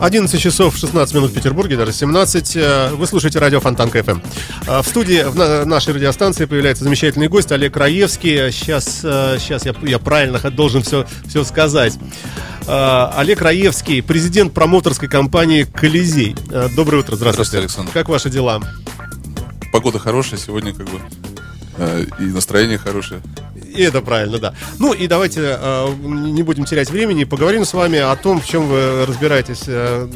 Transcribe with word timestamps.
11 0.00 0.38
часов 0.40 0.76
16 0.76 1.14
минут 1.14 1.30
в 1.30 1.34
Петербурге, 1.34 1.76
даже 1.76 1.92
17. 1.92 2.56
Э, 2.56 2.90
Вы 2.94 3.06
слушаете 3.06 3.38
радио 3.38 3.60
Фонтанка 3.60 4.02
ФМ. 4.02 4.20
А 4.66 4.82
В 4.82 4.86
студии 4.86 5.22
в 5.22 5.34
на- 5.36 5.64
нашей 5.64 5.94
радиостанции 5.94 6.44
появляется 6.44 6.84
замечательный 6.84 7.28
гость 7.28 7.50
Олег 7.50 7.76
Раевский. 7.76 8.52
Сейчас, 8.52 9.00
э, 9.02 9.38
сейчас 9.40 9.64
я, 9.64 9.74
я 9.82 9.98
правильно 9.98 10.38
должен 10.50 10.82
все, 10.82 11.06
все 11.26 11.44
сказать. 11.44 11.94
Э, 12.66 13.08
Олег 13.16 13.40
Раевский, 13.40 14.02
президент 14.02 14.52
промоутерской 14.52 15.08
компании 15.08 15.62
«Колизей». 15.64 16.36
Э, 16.50 16.68
Доброе 16.76 16.98
утро, 16.98 17.16
здравствуйте. 17.16 17.50
Здравствуйте, 17.50 17.58
Александр. 17.58 17.92
Как 17.92 18.08
ваши 18.10 18.28
дела? 18.28 18.60
Погода 19.72 19.98
хорошая 19.98 20.38
сегодня, 20.38 20.74
как 20.74 20.86
бы. 20.90 21.00
э, 21.78 22.04
И 22.20 22.24
настроение 22.24 22.76
хорошее. 22.78 23.20
И 23.76 23.82
это 23.82 24.00
правильно, 24.00 24.38
да. 24.38 24.54
Ну 24.78 24.92
и 24.92 25.06
давайте 25.06 25.40
э, 25.60 25.88
не 26.04 26.42
будем 26.42 26.64
терять 26.64 26.90
времени, 26.90 27.24
поговорим 27.24 27.64
с 27.64 27.74
вами 27.74 27.98
о 27.98 28.14
том, 28.16 28.40
в 28.40 28.46
чем 28.46 28.66
вы 28.68 29.04
разбираетесь, 29.06 29.64
э, 29.66 30.08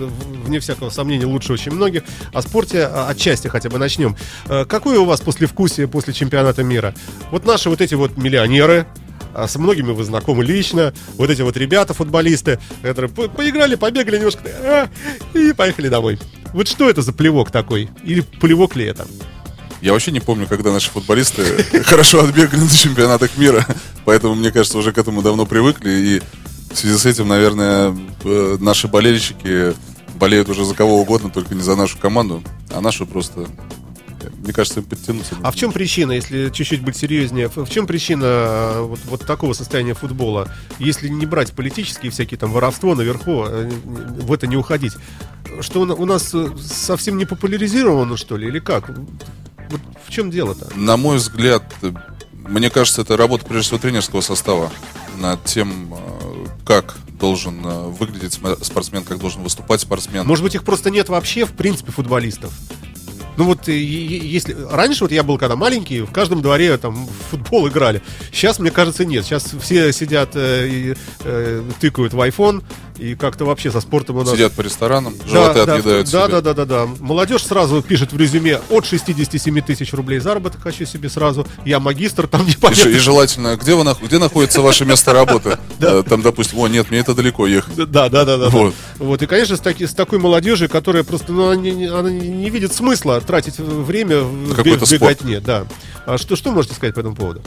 вне 0.44 0.60
всякого 0.60 0.90
сомнения, 0.90 1.26
лучше 1.26 1.52
очень 1.52 1.72
многих. 1.72 2.02
О 2.32 2.42
спорте 2.42 2.84
а, 2.84 3.08
отчасти 3.08 3.48
хотя 3.48 3.68
бы 3.68 3.78
начнем. 3.78 4.16
Э, 4.48 4.64
какое 4.64 4.98
у 4.98 5.04
вас 5.04 5.20
послевкусие 5.20 5.88
после 5.88 6.12
чемпионата 6.12 6.62
мира? 6.62 6.94
Вот 7.30 7.44
наши 7.44 7.68
вот 7.70 7.80
эти 7.80 7.94
вот 7.94 8.16
миллионеры, 8.16 8.86
а 9.34 9.46
с 9.46 9.56
многими 9.56 9.92
вы 9.92 10.02
знакомы 10.04 10.44
лично. 10.44 10.92
Вот 11.16 11.30
эти 11.30 11.42
вот 11.42 11.56
ребята, 11.56 11.94
футболисты, 11.94 12.58
которые 12.82 13.10
по- 13.10 13.28
поиграли, 13.28 13.74
побегали 13.76 14.16
немножко 14.16 14.42
а, 14.46 14.88
и 15.34 15.52
поехали 15.52 15.88
домой. 15.88 16.18
Вот 16.52 16.66
что 16.66 16.90
это 16.90 17.02
за 17.02 17.12
плевок 17.12 17.50
такой? 17.50 17.88
Или 18.04 18.22
плевок 18.22 18.74
ли 18.74 18.84
это? 18.86 19.06
Я 19.80 19.92
вообще 19.92 20.10
не 20.12 20.20
помню, 20.20 20.46
когда 20.46 20.72
наши 20.72 20.90
футболисты 20.90 21.42
хорошо 21.84 22.20
отбегали 22.22 22.60
на 22.60 22.68
чемпионатах 22.68 23.36
мира. 23.38 23.66
Поэтому, 24.04 24.34
мне 24.34 24.50
кажется, 24.52 24.76
уже 24.78 24.92
к 24.92 24.98
этому 24.98 25.22
давно 25.22 25.46
привыкли. 25.46 25.90
И 25.90 26.22
в 26.72 26.76
связи 26.76 26.98
с 26.98 27.06
этим, 27.06 27.28
наверное, 27.28 27.96
э, 28.24 28.56
наши 28.60 28.88
болельщики 28.88 29.74
болеют 30.16 30.48
уже 30.50 30.64
за 30.66 30.74
кого 30.74 31.00
угодно, 31.00 31.30
только 31.30 31.54
не 31.54 31.62
за 31.62 31.76
нашу 31.76 31.96
команду. 31.96 32.42
А 32.68 32.82
нашу 32.82 33.06
просто, 33.06 33.46
мне 34.42 34.52
кажется, 34.52 34.80
им 34.80 34.86
подтянуться. 34.86 35.34
А 35.42 35.50
в 35.50 35.56
чем 35.56 35.72
причина, 35.72 36.12
если 36.12 36.50
чуть-чуть 36.50 36.82
быть 36.82 36.96
серьезнее, 36.96 37.48
в 37.48 37.68
чем 37.70 37.86
причина 37.86 38.24
э, 38.26 38.80
вот, 38.82 39.00
вот 39.06 39.26
такого 39.26 39.54
состояния 39.54 39.94
футбола? 39.94 40.52
Если 40.78 41.08
не 41.08 41.24
брать 41.24 41.52
политические 41.52 42.12
всякие 42.12 42.36
там 42.38 42.52
воровство 42.52 42.94
наверху, 42.94 43.44
э, 43.46 43.70
в 43.84 44.30
это 44.30 44.46
не 44.46 44.56
уходить. 44.56 44.92
Что 45.60 45.80
у 45.80 45.84
на- 45.86 45.94
у 45.94 46.04
нас 46.04 46.34
совсем 46.62 47.16
не 47.16 47.24
популяризировано, 47.24 48.18
что 48.18 48.36
ли, 48.36 48.46
или 48.48 48.58
как? 48.58 48.90
В 50.10 50.12
чем 50.12 50.28
дело-то? 50.28 50.68
На 50.74 50.96
мой 50.96 51.18
взгляд, 51.18 51.62
мне 52.32 52.68
кажется, 52.68 53.02
это 53.02 53.16
работа 53.16 53.44
прежде 53.46 53.66
всего 53.68 53.78
тренерского 53.78 54.22
состава 54.22 54.72
над 55.20 55.44
тем, 55.44 55.94
э, 55.94 56.46
как 56.66 56.96
должен 57.12 57.64
э, 57.64 57.82
выглядеть 57.90 58.32
см- 58.32 58.64
спортсмен, 58.64 59.04
как 59.04 59.18
должен 59.20 59.42
выступать 59.44 59.80
спортсмен. 59.82 60.26
Может 60.26 60.42
быть, 60.42 60.56
их 60.56 60.64
просто 60.64 60.90
нет 60.90 61.08
вообще, 61.08 61.44
в 61.44 61.52
принципе, 61.52 61.92
футболистов? 61.92 62.52
Ну 63.36 63.44
вот, 63.44 63.68
если 63.68 64.56
раньше 64.68 65.04
вот 65.04 65.12
я 65.12 65.22
был 65.22 65.38
когда 65.38 65.54
маленький, 65.54 66.00
в 66.00 66.10
каждом 66.10 66.42
дворе 66.42 66.76
там 66.76 67.06
в 67.06 67.10
футбол 67.30 67.68
играли. 67.68 68.02
Сейчас, 68.32 68.58
мне 68.58 68.72
кажется, 68.72 69.04
нет. 69.04 69.24
Сейчас 69.24 69.54
все 69.62 69.92
сидят 69.92 70.30
э, 70.34 70.96
э, 71.20 71.62
тыкают 71.78 72.14
в 72.14 72.20
iPhone 72.20 72.64
и 73.00 73.14
как-то 73.14 73.44
вообще 73.44 73.70
со 73.70 73.80
спортом 73.80 74.16
у 74.16 74.22
нас. 74.22 74.30
Сидят 74.30 74.52
по 74.52 74.60
ресторанам, 74.60 75.14
животы 75.26 75.64
да, 75.64 75.74
отъедают 75.74 76.10
да, 76.10 76.28
да, 76.28 76.40
да, 76.40 76.54
да, 76.54 76.64
да. 76.64 76.88
Молодежь 77.00 77.44
сразу 77.44 77.80
пишет 77.82 78.12
в 78.12 78.16
резюме 78.18 78.60
от 78.70 78.84
67 78.86 79.60
тысяч 79.62 79.92
рублей 79.94 80.18
заработок 80.20 80.62
хочу 80.62 80.84
себе 80.84 81.08
сразу. 81.08 81.46
Я 81.64 81.80
магистр, 81.80 82.26
там 82.28 82.42
И, 82.42 82.50
непонятно. 82.50 82.84
ж- 82.84 82.94
и 82.94 82.98
желательно, 82.98 83.56
где, 83.56 83.74
вы, 83.74 83.84
где 84.02 84.18
находится 84.18 84.60
ваше 84.60 84.84
место 84.84 85.12
работы? 85.12 85.58
Э, 85.80 86.02
Там, 86.06 86.20
допустим, 86.20 86.58
о, 86.58 86.68
нет, 86.68 86.90
мне 86.90 86.98
это 87.00 87.14
далеко 87.14 87.46
ехать. 87.46 87.74
Да, 87.74 88.10
да, 88.10 88.24
да, 88.26 88.36
да. 88.36 88.48
Вот. 88.50 88.74
Вот. 88.98 89.22
И, 89.22 89.26
конечно, 89.26 89.56
с, 89.56 89.60
таки- 89.60 89.86
с 89.86 89.94
такой 89.94 90.18
молодежью, 90.18 90.68
которая 90.68 91.04
просто, 91.04 91.32
ну, 91.32 91.46
она 91.50 91.56
не, 91.56 91.86
она 91.86 92.10
не- 92.10 92.28
не 92.28 92.50
видит 92.50 92.74
смысла 92.74 93.18
тратить 93.22 93.58
время 93.58 94.20
в 94.20 94.50
какой-то 94.54 94.84
бег- 94.84 94.86
спорт. 94.86 95.00
беготне. 95.22 95.40
Да. 95.40 95.64
А 96.04 96.18
что, 96.18 96.36
что 96.36 96.50
можете 96.52 96.74
сказать 96.74 96.94
по 96.94 97.00
этому 97.00 97.14
поводу? 97.16 97.40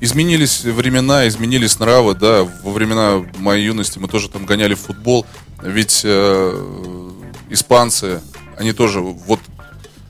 Изменились 0.00 0.64
времена, 0.64 1.26
изменились 1.28 1.78
нравы, 1.78 2.14
да. 2.14 2.42
Во 2.62 2.72
времена 2.72 3.24
моей 3.38 3.66
юности 3.66 3.98
мы 3.98 4.08
тоже 4.08 4.28
там 4.28 4.44
гоняли 4.44 4.74
в 4.74 4.80
футбол. 4.80 5.24
Ведь 5.62 6.02
э, 6.04 7.10
испанцы, 7.50 8.20
они 8.58 8.72
тоже, 8.72 9.00
вот, 9.00 9.40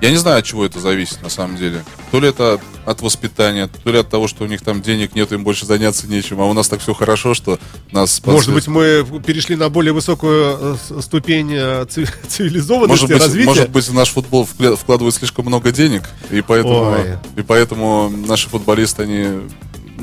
я 0.01 0.11
не 0.11 0.17
знаю, 0.17 0.39
от 0.39 0.45
чего 0.45 0.65
это 0.65 0.81
зависит 0.81 1.23
на 1.23 1.29
самом 1.29 1.57
деле. 1.57 1.85
То 2.11 2.19
ли 2.19 2.29
это 2.29 2.61
от 2.85 3.01
воспитания, 3.01 3.69
то 3.69 3.91
ли 3.91 3.99
от 3.99 4.11
того, 4.11 4.27
что 4.29 4.45
у 4.45 4.47
них 4.47 4.61
там 4.63 4.83
денег 4.83 5.15
нет, 5.15 5.33
им 5.33 5.45
больше 5.45 5.65
заняться 5.65 6.07
нечем, 6.07 6.41
а 6.41 6.47
у 6.47 6.53
нас 6.53 6.69
так 6.69 6.81
все 6.81 6.93
хорошо, 6.93 7.35
что 7.35 7.59
нас... 7.93 8.21
Может 8.25 8.53
быть, 8.53 8.67
мы 8.67 9.05
перешли 9.25 9.57
на 9.57 9.69
более 9.69 9.93
высокую 9.93 10.77
э, 10.91 11.01
ступень 11.01 11.51
э, 11.53 11.87
ци- 11.89 12.07
цивилизованности, 12.29 13.03
Может 13.03 13.09
быть, 13.09 13.23
развития? 13.23 13.49
может 13.49 13.71
быть, 13.71 13.89
в 13.89 13.95
наш 13.95 14.11
футбол 14.11 14.45
вкладывают 14.45 15.15
слишком 15.15 15.47
много 15.47 15.71
денег, 15.73 16.03
и 16.31 16.43
поэтому, 16.43 16.91
Ой. 16.93 17.19
и 17.37 17.43
поэтому 17.43 18.11
наши 18.11 18.49
футболисты, 18.49 19.05
они... 19.05 19.49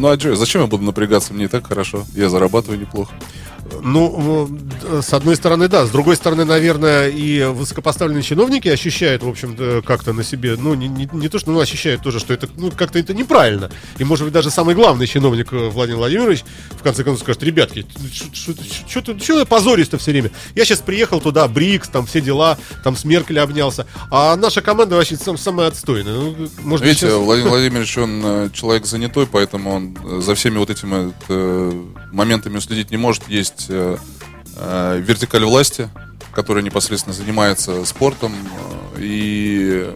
Ну, 0.02 0.08
а 0.10 0.18
чё, 0.18 0.34
зачем 0.34 0.62
я 0.62 0.68
буду 0.68 0.84
напрягаться? 0.84 1.32
Мне 1.32 1.46
и 1.46 1.48
так 1.48 1.68
хорошо. 1.68 2.06
Я 2.16 2.28
зарабатываю 2.28 2.80
неплохо. 2.80 3.14
Ну, 3.82 4.50
э, 4.84 5.02
с 5.02 5.14
одной 5.14 5.36
стороны, 5.36 5.68
да. 5.68 5.86
С 5.86 5.90
другой 5.90 6.16
стороны, 6.16 6.46
наверное, 6.46 7.10
и 7.10 7.44
высокопоставленные 7.46 8.24
чиновники 8.24 8.68
ощущают, 8.68 9.24
в 9.24 9.30
общем-то, 9.30 9.82
как-то 9.86 10.14
на 10.14 10.24
себе, 10.24 10.56
ну, 10.58 10.74
не, 10.74 10.88
не- 10.88 11.10
не 11.14 11.30
то, 11.30 11.40
что, 11.40 11.52
ну, 11.52 11.60
ощущают 11.60 12.02
тоже, 12.02 12.20
что 12.20 12.34
это, 12.34 12.50
ну, 12.58 12.72
как-то 12.72 13.00
это 13.00 13.14
неправильно. 13.14 13.72
И, 13.98 14.04
может 14.04 14.26
быть, 14.26 14.34
даже 14.34 14.50
самый 14.52 14.76
главный 14.76 15.08
чиновник 15.08 15.54
э, 15.54 15.70
Владимир 15.70 15.98
Владимирович, 16.00 16.44
в 16.72 16.84
конце 16.84 17.04
концов, 17.04 17.24
скажет, 17.24 17.44
ребятки, 17.44 17.86
что 18.88 19.46
позорись-то 19.46 19.98
все 19.98 20.12
время? 20.12 20.32
Я 20.56 20.66
сейчас 20.66 20.80
приехал 20.80 21.22
туда, 21.22 21.48
БРИКС, 21.48 21.90
там 21.90 22.06
все 22.06 22.22
дела, 22.22 22.58
там 22.84 22.96
с 22.96 23.04
Меркель 23.06 23.40
обнялся, 23.40 23.86
а 24.10 24.36
наша 24.36 24.62
команда 24.62 24.96
вообще 24.96 25.16
сам, 25.16 25.38
самая 25.38 25.68
отстойная. 25.68 26.14
Ну, 26.14 26.36
может 26.64 26.86
Видите, 26.86 27.08
сейчас- 27.08 27.14
Владимир 27.20 27.50
Владимирович, 27.50 27.98
он 27.98 28.22
э, 28.24 28.50
человек 28.54 28.86
занятой, 28.86 29.28
поэтому 29.28 29.72
он 29.72 30.22
за 30.22 30.36
всеми 30.36 30.58
вот 30.58 30.70
этими 30.70 31.14
э, 31.30 31.84
моментами 32.12 32.58
уследить 32.58 32.92
не 32.92 32.98
может. 32.98 33.28
Есть 33.28 33.68
э, 33.70 33.98
э, 34.58 35.00
вертикаль 35.06 35.44
власти, 35.46 35.90
которая 36.34 36.64
непосредственно 36.64 37.14
занимается 37.14 37.84
спортом, 37.86 38.34
э, 38.96 39.00
и 39.00 39.94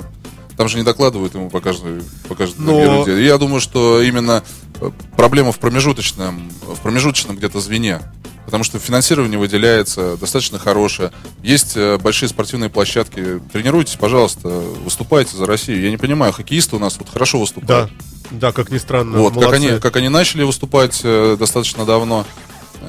там 0.57 0.67
же 0.69 0.77
не 0.77 0.83
докладывают 0.83 1.33
ему 1.33 1.49
по 1.49 1.59
каждой, 1.61 2.01
по 2.27 2.35
каждой 2.35 2.61
Но- 2.61 3.07
Я 3.07 3.37
думаю, 3.37 3.59
что 3.61 4.01
именно 4.01 4.43
э, 4.81 4.91
проблема 5.17 5.51
в 5.51 5.59
промежуточном, 5.59 6.49
в 6.61 6.79
промежуточном 6.81 7.35
где-то 7.37 7.59
звене. 7.59 7.99
Потому 8.45 8.63
что 8.63 8.77
финансирование 8.79 9.39
выделяется 9.39 10.17
достаточно 10.17 10.59
хорошее. 10.59 11.11
Есть 11.43 11.73
э, 11.75 11.97
большие 11.97 12.29
спортивные 12.29 12.69
площадки. 12.69 13.41
Тренируйтесь, 13.51 13.95
пожалуйста, 13.95 14.47
выступайте 14.49 15.35
за 15.35 15.45
Россию. 15.45 15.81
Я 15.81 15.89
не 15.89 15.97
понимаю, 15.97 16.31
хоккеисты 16.31 16.75
у 16.75 16.79
нас 16.79 16.97
вот 16.97 17.09
хорошо 17.09 17.37
Да, 17.37 17.41
выступают. 17.41 17.91
да, 18.31 18.51
как 18.51 18.69
ни 18.69 18.77
странно. 18.77 19.17
Вот, 19.17 19.33
как 19.33 19.53
они, 19.53 19.79
как 19.79 19.95
они 19.95 20.09
начали 20.09 20.43
выступать 20.43 21.01
э, 21.03 21.35
достаточно 21.39 21.85
давно. 21.85 22.25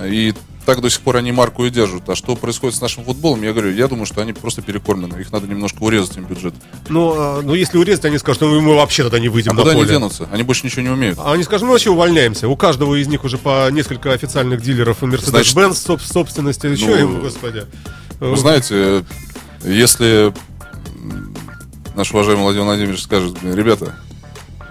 И 0.05 0.35
так 0.67 0.81
до 0.83 0.91
сих 0.91 1.01
пор 1.01 1.17
они 1.17 1.33
марку 1.33 1.65
и 1.65 1.71
держат. 1.71 2.09
А 2.11 2.15
что 2.17 2.35
происходит 2.37 2.77
с 2.77 2.81
нашим 2.81 3.05
футболом, 3.05 3.43
я 3.43 3.53
говорю, 3.53 3.71
я 3.73 3.87
думаю, 3.89 4.05
что 4.05 4.21
они 4.21 4.33
просто 4.33 4.61
перекормлены. 4.63 5.19
Их 5.21 5.31
надо 5.33 5.47
немножко 5.47 5.79
урезать 5.83 6.17
им 6.17 6.25
бюджет. 6.25 6.53
Ну, 6.89 7.15
а, 7.17 7.41
ну, 7.43 7.55
если 7.55 7.79
урезать, 7.79 8.05
они 8.05 8.19
скажут, 8.19 8.43
ну, 8.43 8.61
мы 8.61 8.75
вообще 8.75 9.05
тогда 9.05 9.21
не 9.21 9.29
выйдем 9.29 9.53
А 9.53 9.55
на 9.55 9.61
куда 9.63 9.73
они 9.73 9.81
поле. 9.83 9.91
денутся? 9.95 10.29
Они 10.33 10.43
больше 10.43 10.67
ничего 10.67 10.83
не 10.83 10.89
умеют. 10.91 11.19
А 11.23 11.33
они 11.33 11.45
скажут, 11.45 11.67
ну 11.67 11.73
вообще 11.73 11.91
увольняемся. 11.91 12.49
У 12.49 12.57
каждого 12.57 12.97
из 13.01 13.07
них 13.07 13.25
уже 13.25 13.39
по 13.39 13.71
несколько 13.71 14.13
официальных 14.13 14.61
дилеров 14.61 15.03
Mercedes-Benz 15.03 15.71
соб- 15.73 16.01
собственности. 16.01 16.67
Ну, 16.67 16.97
им, 16.97 17.21
господи? 17.21 17.65
Вы 18.21 18.37
знаете, 18.37 18.75
э, 18.75 19.03
если 19.65 20.33
м, 21.01 21.35
наш 21.95 22.11
уважаемый 22.13 22.43
Владимир 22.43 22.65
Владимирович 22.67 23.03
скажет, 23.03 23.39
«Блин, 23.41 23.55
ребята, 23.55 23.95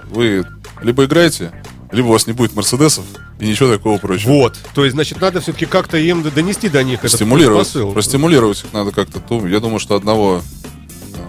вы 0.10 0.46
либо 0.82 1.06
играете, 1.06 1.52
либо 1.96 2.08
у 2.08 2.12
вас 2.12 2.28
не 2.28 2.34
будет 2.34 2.54
Мерседесов 2.56 3.06
и 3.40 3.48
ничего 3.48 3.70
такого 3.72 3.98
прочего. 3.98 4.30
Вот. 4.30 4.60
То 4.74 4.84
есть, 4.84 4.94
значит, 4.94 5.20
надо 5.20 5.42
все-таки 5.42 5.66
как-то 5.66 5.98
им 5.98 6.22
донести 6.24 6.70
до 6.70 6.84
них 6.84 7.00
этот 7.00 7.12
Простимулировать, 7.12 7.68
посыл. 7.68 7.92
простимулировать 7.94 8.64
их 8.64 8.74
надо 8.74 8.92
как-то. 8.92 9.20
То, 9.20 9.48
я 9.48 9.60
думаю, 9.60 9.80
что 9.80 9.96
одного 9.96 10.42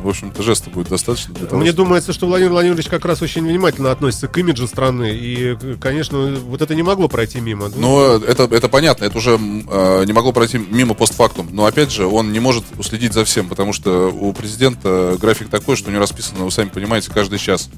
в 0.07 0.09
общем-то, 0.09 0.43
жеста 0.43 0.71
будет 0.71 0.89
достаточно. 0.89 1.35
Для 1.35 1.47
того, 1.47 1.61
Мне 1.61 1.71
чтобы- 1.71 1.85
думается, 1.85 2.13
что 2.13 2.27
Владимир 2.27 2.53
Владимирович 2.53 2.87
как 2.87 3.05
раз 3.05 3.21
очень 3.23 3.47
внимательно 3.47 3.91
относится 3.91 4.29
к 4.29 4.39
имиджу 4.39 4.67
страны. 4.67 5.11
И, 5.15 5.57
конечно, 5.81 6.19
вот 6.47 6.63
это 6.63 6.75
не 6.75 6.83
могло 6.83 7.09
пройти 7.09 7.41
мимо. 7.41 7.69
Ну, 7.69 7.81
Но 7.81 8.05
это, 8.25 8.45
это 8.45 8.69
понятно, 8.69 9.05
это 9.05 9.19
уже 9.19 9.33
э, 9.33 10.05
не 10.07 10.13
могло 10.13 10.33
пройти 10.33 10.59
мимо 10.59 10.95
постфактум. 10.95 11.49
Но 11.53 11.67
опять 11.67 11.91
же, 11.93 12.07
он 12.07 12.33
не 12.33 12.41
может 12.41 12.65
уследить 12.79 13.13
за 13.13 13.25
всем, 13.25 13.49
потому 13.49 13.73
что 13.73 14.09
у 14.11 14.33
президента 14.33 15.17
график 15.21 15.49
такой, 15.49 15.77
что 15.77 15.89
у 15.89 15.93
него 15.93 16.01
расписано, 16.01 16.45
вы 16.45 16.51
сами 16.51 16.69
понимаете, 16.69 17.11
каждый 17.13 17.39
час. 17.39 17.69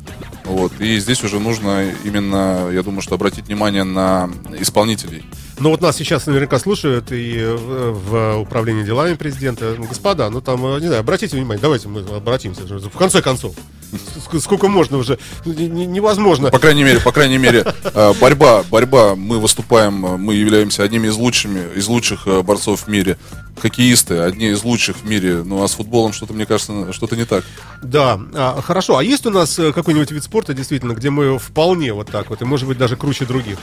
Вот. 0.44 0.72
И 0.80 0.98
здесь 0.98 1.22
уже 1.24 1.40
нужно 1.40 1.90
именно, 2.04 2.68
я 2.72 2.82
думаю, 2.82 3.02
что 3.02 3.14
обратить 3.14 3.46
внимание 3.46 3.84
на 3.84 4.30
исполнителей. 4.60 5.24
Но 5.60 5.70
вот 5.70 5.80
нас 5.80 5.96
сейчас 5.96 6.26
наверняка 6.26 6.58
слушают 6.58 7.10
и 7.10 7.36
э, 7.38 7.54
в 7.56 8.38
управлении 8.40 8.84
делами 8.84 9.14
президента. 9.14 9.74
Ну, 9.76 9.86
Господа, 9.86 10.30
ну 10.30 10.40
там, 10.40 10.64
э, 10.66 10.80
не 10.80 10.86
знаю, 10.86 11.00
обратите 11.00 11.36
внимание, 11.36 11.60
давайте 11.60 11.88
мы 11.88 12.00
обратимся. 12.00 12.62
В 12.62 12.96
конце 12.96 13.22
концов, 13.22 13.54
Ск- 13.90 14.40
сколько 14.40 14.68
можно 14.68 14.98
уже? 14.98 15.18
Ну, 15.46 15.54
не- 15.54 15.66
не- 15.66 15.86
Невозможно. 15.86 16.50
По 16.50 16.58
крайней 16.58 16.84
мере, 16.84 17.00
по 17.00 17.10
крайней 17.10 17.38
мере, 17.38 17.64
э, 17.84 18.12
борьба, 18.20 18.62
борьба. 18.70 19.14
Мы 19.16 19.38
выступаем, 19.40 20.04
э, 20.04 20.16
мы 20.18 20.34
являемся 20.34 20.82
одними 20.82 21.08
из 21.08 21.16
лучшими, 21.16 21.60
из 21.74 21.88
лучших 21.88 22.26
э, 22.26 22.42
борцов 22.42 22.82
в 22.82 22.88
мире. 22.88 23.16
Хоккеисты, 23.60 24.18
одни 24.18 24.50
из 24.50 24.62
лучших 24.62 24.98
в 24.98 25.04
мире. 25.08 25.42
Ну 25.42 25.62
а 25.64 25.68
с 25.68 25.72
футболом 25.74 26.12
что-то, 26.12 26.32
мне 26.34 26.46
кажется, 26.46 26.92
что-то 26.92 27.16
не 27.16 27.24
так. 27.24 27.44
Да, 27.82 28.20
а, 28.34 28.60
хорошо. 28.62 28.98
А 28.98 29.02
есть 29.02 29.24
у 29.26 29.30
нас 29.30 29.58
э, 29.58 29.72
какой-нибудь 29.72 30.10
вид 30.12 30.22
спорта, 30.22 30.52
действительно, 30.54 30.92
где 30.92 31.08
мы 31.10 31.38
вполне 31.38 31.92
вот 31.94 32.08
так 32.10 32.28
вот, 32.30 32.42
и 32.42 32.44
может 32.44 32.68
быть 32.68 32.78
даже 32.78 32.94
круче 32.94 33.24
других? 33.24 33.58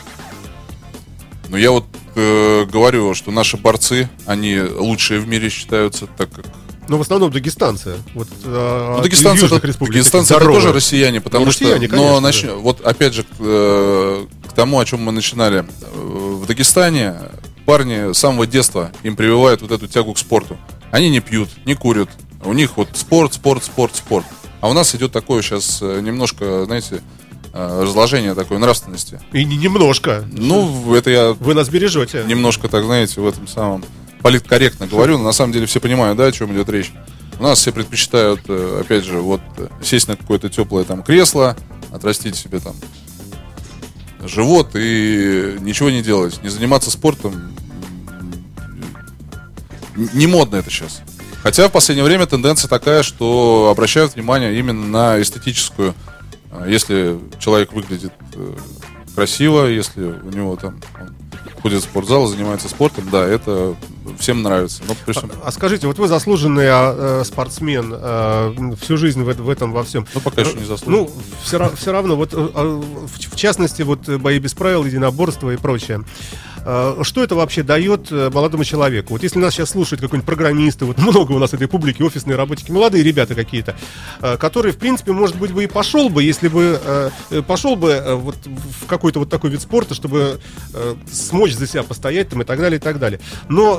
Но 1.50 1.58
я 1.58 1.72
вот 1.72 1.86
э, 2.16 2.66
говорю, 2.66 3.14
что 3.14 3.32
наши 3.32 3.58
борцы, 3.58 4.10
они 4.26 4.60
лучшие 4.60 5.20
в 5.20 5.28
мире 5.28 5.50
считаются, 5.50 6.08
так 6.18 6.32
как 6.32 6.46
Ну, 6.88 6.98
в 6.98 7.02
основном 7.02 7.32
дагестанцы. 7.32 7.96
Вот, 8.14 8.28
а, 8.46 8.98
Ну, 8.98 9.04
дагестанцы, 9.04 9.46
это, 9.46 9.60
дагестанцы 9.60 10.34
это 10.34 10.46
тоже 10.46 10.72
россияне, 10.74 11.22
потому 11.22 11.46
Ну, 11.46 11.52
что, 11.52 11.64
россияне, 11.66 11.88
но 11.88 11.92
конечно, 11.98 12.20
начнем- 12.20 12.60
вот 12.60 12.82
опять 12.82 13.14
же 13.14 13.24
к, 13.24 13.28
э, 13.40 14.26
к 14.50 14.54
тому, 14.54 14.80
о 14.80 14.86
чем 14.86 15.02
мы 15.02 15.12
начинали, 15.12 15.66
Э, 15.82 15.98
в 16.42 16.46
Дагестане 16.48 17.16
парни 17.66 18.14
с 18.14 18.18
самого 18.20 18.46
детства 18.46 18.92
им 19.04 19.16
прививают 19.16 19.62
вот 19.62 19.72
эту 19.72 19.88
тягу 19.88 20.14
к 20.14 20.18
спорту. 20.20 20.58
Они 20.92 21.10
не 21.10 21.20
пьют, 21.20 21.50
не 21.66 21.74
курят, 21.76 22.10
у 22.44 22.54
них 22.54 22.78
вот 22.78 22.90
спорт, 22.94 23.34
спорт, 23.34 23.64
спорт, 23.64 23.96
спорт. 23.96 24.26
А 24.62 24.70
у 24.70 24.74
нас 24.74 24.94
идет 24.96 25.12
такое 25.12 25.42
сейчас 25.42 25.80
э, 25.82 26.00
немножко, 26.02 26.66
знаете, 26.66 26.96
э, 26.98 27.00
разложение 27.56 28.36
такой 28.36 28.60
нравственности. 28.60 29.22
И 29.32 29.46
не 29.46 29.56
немножко. 29.56 30.26
Ну, 30.32 30.94
это 30.94 31.10
я 31.10 31.32
Вы 31.32 31.54
нас 31.54 31.70
бережете. 31.70 32.24
немножко, 32.28 32.68
так 32.68 32.84
знаете, 32.84 33.22
в 33.22 33.28
этом 33.28 33.48
самом 33.48 33.84
политкорректно 34.22 34.88
говорю, 34.88 35.18
но 35.18 35.24
на 35.24 35.32
самом 35.32 35.54
деле 35.54 35.66
все 35.66 35.80
понимают, 35.80 36.18
да, 36.18 36.26
о 36.26 36.32
чем 36.32 36.54
идет 36.54 36.68
речь. 36.70 36.92
У 37.40 37.44
нас 37.44 37.60
все 37.60 37.72
предпочитают, 37.72 38.42
э, 38.48 38.82
опять 38.82 39.06
же, 39.06 39.20
вот 39.20 39.42
э, 39.58 39.68
сесть 39.82 40.08
на 40.08 40.18
какое-то 40.18 40.50
теплое 40.50 40.84
там 40.84 41.02
кресло, 41.02 41.56
отрастить 41.94 42.36
себе 42.36 42.60
там 42.60 42.76
живот 44.28 44.72
и 44.74 45.58
ничего 45.62 45.90
не 45.90 46.02
делать, 46.02 46.42
не 46.44 46.50
заниматься 46.50 46.92
спортом. 46.92 47.54
Не 49.96 50.28
модно 50.28 50.58
это 50.58 50.70
сейчас. 50.70 51.02
Хотя 51.42 51.70
в 51.70 51.72
последнее 51.72 52.04
время 52.04 52.26
тенденция 52.26 52.68
такая, 52.68 53.04
что 53.04 53.70
обращают 53.72 54.16
внимание 54.16 54.58
именно 54.58 54.86
на 54.88 55.22
эстетическую. 55.22 55.94
А 56.62 56.68
Если 56.68 57.20
человек 57.40 57.74
выглядит 57.74 58.14
э, 58.34 58.54
красиво, 59.16 59.66
если 59.66 60.04
у 60.04 60.30
него 60.30 60.56
там 60.56 60.76
ходит 61.62 61.82
в 61.82 61.84
спортзал, 61.84 62.28
занимается 62.28 62.70
спортом, 62.70 63.06
да, 63.12 63.26
это 63.26 63.76
всем 64.20 64.44
нравится. 64.44 64.84
Но 64.88 64.96
при 65.06 65.14
всем- 65.14 65.32
А 65.44 65.52
скажите, 65.52 65.88
вот 65.88 65.98
вы 65.98 66.08
заслуженный 66.08 66.68
а, 66.70 67.22
э, 67.22 67.24
спортсмен, 67.26 67.94
э, 67.96 68.76
всю 68.80 68.98
жизнь 68.98 69.24
в, 69.24 69.34
в 69.34 69.50
этом 69.50 69.72
во 69.74 69.84
всем. 69.84 70.06
Ну, 70.14 70.22
пока 70.22 70.42
еще 70.42 70.54
не 70.54 70.66
заслужен. 70.66 70.92
Ну, 71.08 71.12
все, 71.44 71.72
все 71.76 71.92
равно, 71.92 72.16
вот, 72.16 72.34
а, 72.34 72.38
в, 72.38 73.08
в 73.08 73.36
частности, 73.36 73.82
вот 73.82 74.08
бои 74.08 74.38
без 74.40 74.54
правил, 74.54 74.84
единоборство 74.86 75.52
и 75.52 75.58
прочее. 75.58 76.04
Э, 76.66 76.98
Что 77.04 77.24
это 77.24 77.36
вообще 77.36 77.64
дает 77.64 78.12
э, 78.12 78.30
молодому 78.34 78.64
человеку? 78.64 79.14
Вот 79.14 79.24
если 79.24 79.40
нас 79.40 79.54
сейчас 79.54 79.70
слушают 79.70 80.02
какой-нибудь 80.02 80.26
программисты, 80.26 80.86
вот 80.86 80.98
много 80.98 81.32
у 81.34 81.40
нас 81.40 81.54
этой 81.54 81.68
публики, 81.68 82.02
офисные 82.02 82.36
работники, 82.36 82.72
молодые 82.72 83.04
ребята 83.04 83.36
какие-то, 83.36 83.76
э, 84.22 84.38
которые, 84.38 84.74
в 84.74 84.78
принципе, 84.78 85.12
может 85.12 85.38
быть, 85.38 85.52
бы 85.52 85.64
и 85.64 85.68
пошел 85.68 86.10
бы, 86.10 86.24
если 86.24 86.48
бы 86.48 86.80
э, 86.84 87.42
пошел 87.48 87.76
бы 87.76 87.92
э, 87.92 88.16
вот 88.16 88.36
в 88.46 88.88
какой-то 88.88 89.20
вот 89.20 89.30
такой 89.30 89.52
вид 89.52 89.62
спорта, 89.62 89.94
чтобы 89.94 90.40
смочь 91.12 91.54
за 91.54 91.68
себя 91.68 91.84
постоять 91.84 92.30
там 92.30 92.42
и 92.42 92.46
так 92.46 92.60
далее, 92.60 92.78
и 92.80 92.82
так 92.82 93.00
далее. 93.00 93.20
Но 93.50 93.74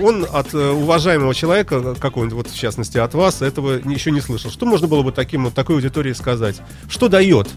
он 0.00 0.26
от 0.30 0.52
уважаемого 0.54 1.34
человека, 1.34 1.94
какого-нибудь, 1.94 2.36
вот 2.36 2.48
в 2.48 2.58
частности 2.58 2.98
от 2.98 3.14
вас, 3.14 3.42
этого 3.42 3.72
еще 3.88 4.10
не 4.10 4.20
слышал. 4.20 4.50
Что 4.50 4.66
можно 4.66 4.86
было 4.86 5.02
бы 5.02 5.12
таким, 5.12 5.46
вот 5.46 5.54
такой 5.54 5.76
аудитории 5.76 6.12
сказать? 6.12 6.56
Что 6.88 7.08
дает? 7.08 7.48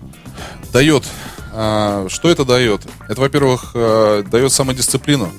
Дает. 0.71 1.03
А, 1.53 2.07
Что 2.09 2.29
это 2.29 2.45
дает? 2.45 2.81
Это, 3.07 3.19
во-первых, 3.19 3.71
дает 3.73 4.51
самодисциплину. 4.61 5.31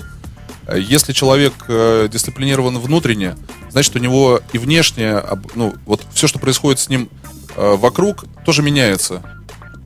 Э, 0.66 0.78
Если 0.80 1.12
человек 1.12 1.52
э, 1.68 2.08
дисциплинирован 2.10 2.78
внутренне, 2.78 3.36
значит, 3.70 3.94
у 3.96 3.98
него 4.00 4.40
и 4.52 4.58
внешне, 4.58 5.12
об- 5.12 5.46
ну, 5.54 5.74
вот 5.86 6.04
все, 6.12 6.26
что 6.26 6.38
происходит 6.38 6.80
с 6.80 6.88
ним 6.88 7.08
э, 7.56 7.76
вокруг, 7.76 8.24
тоже 8.44 8.62
меняется. 8.62 9.22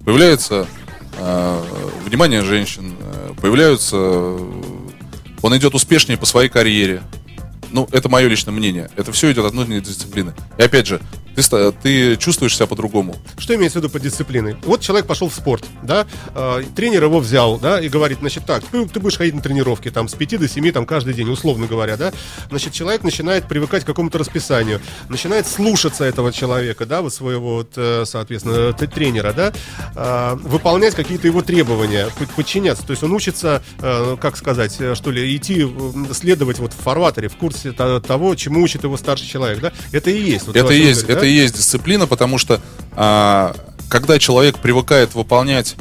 Появляется 0.05 0.67
э, 1.19 1.63
внимание 2.05 2.43
женщин, 2.43 2.95
появляются... 3.41 3.97
Он 5.43 5.57
идет 5.57 5.75
успешнее 5.75 6.17
по 6.17 6.27
своей 6.27 6.49
карьере. 6.49 7.03
Ну, 7.71 7.87
это 7.93 8.09
мое 8.09 8.27
личное 8.27 8.53
мнение. 8.53 8.89
Это 8.97 9.13
все 9.13 9.31
идет 9.31 9.45
от 9.45 9.53
внутренней 9.53 9.81
дисциплины. 9.83 10.33
И 10.59 10.63
опять 10.63 10.87
же, 10.87 11.01
ты, 11.37 11.73
ты 11.73 12.17
чувствуешь 12.17 12.57
себя 12.57 12.67
по-другому. 12.67 13.17
Что 13.39 13.55
имеется 13.55 13.79
в 13.79 13.83
виду 13.83 13.93
под 13.93 14.03
дисциплиной? 14.03 14.57
Вот 14.65 14.81
человек 14.81 15.07
пошел 15.07 15.29
в 15.29 15.35
спорт, 15.35 15.65
да, 15.83 16.07
э, 16.35 16.63
тренер 16.75 17.05
его 17.05 17.21
взял, 17.21 17.59
да, 17.59 17.81
и 17.81 17.89
говорит, 17.89 18.19
значит, 18.21 18.45
так, 18.47 18.65
ты, 18.65 18.87
ты 18.87 19.01
будешь 19.01 19.17
ходить 19.19 19.35
на 19.35 19.41
тренировки 19.43 19.91
там 19.91 20.09
с 20.09 20.15
5 20.15 20.39
до 20.41 20.49
7, 20.49 20.73
там 20.73 20.87
каждый 20.87 21.15
день, 21.15 21.29
условно 21.31 21.67
говоря, 21.67 21.97
да, 21.97 22.13
значит, 22.49 22.73
человек 22.73 23.03
начинает 23.05 23.47
привыкать 23.47 23.85
к 23.85 23.87
какому-то 23.87 24.19
расписанию, 24.19 24.81
начинает 25.09 25.47
слушаться 25.47 26.05
этого 26.05 26.33
человека, 26.33 26.87
да, 26.87 27.03
вот 27.03 27.13
своего, 27.13 27.57
вот, 27.57 27.73
э, 27.77 28.05
соответственно, 28.07 28.73
тренера, 28.73 29.33
да, 29.33 29.53
э, 29.95 30.37
выполнять 30.43 30.95
какие-то 30.95 31.27
его 31.27 31.43
требования, 31.43 32.09
под- 32.19 32.31
подчиняться, 32.31 32.85
то 32.87 32.93
есть 32.93 33.03
он 33.03 33.13
учится, 33.13 33.63
э, 33.81 34.17
как 34.21 34.37
сказать, 34.37 34.77
э, 34.79 34.95
что 34.95 35.11
ли, 35.11 35.37
идти, 35.37 35.67
следовать 36.13 36.59
вот 36.59 36.73
в 36.73 36.77
фарватере, 36.83 37.29
в 37.29 37.37
курсе 37.37 37.73
то- 37.73 38.01
того, 38.01 38.35
чему 38.35 38.63
учит 38.63 38.85
его 38.85 38.97
старший 38.97 39.27
человек, 39.27 39.61
да, 39.61 39.73
это 39.93 40.11
и 40.11 40.21
есть. 40.21 40.47
вот 40.47 40.55
то, 40.55 40.59
Это 40.61 40.73
и 40.75 40.79
есть, 40.81 41.03
говорит, 41.03 41.17
это 41.19 41.21
да? 41.21 41.26
И 41.27 41.33
есть 41.33 41.55
дисциплина, 41.57 42.07
потому 42.07 42.39
что 42.39 42.61
а, 42.93 43.55
когда 43.89 44.19
человек 44.19 44.59
привыкает 44.59 45.15
выполнять 45.15 45.77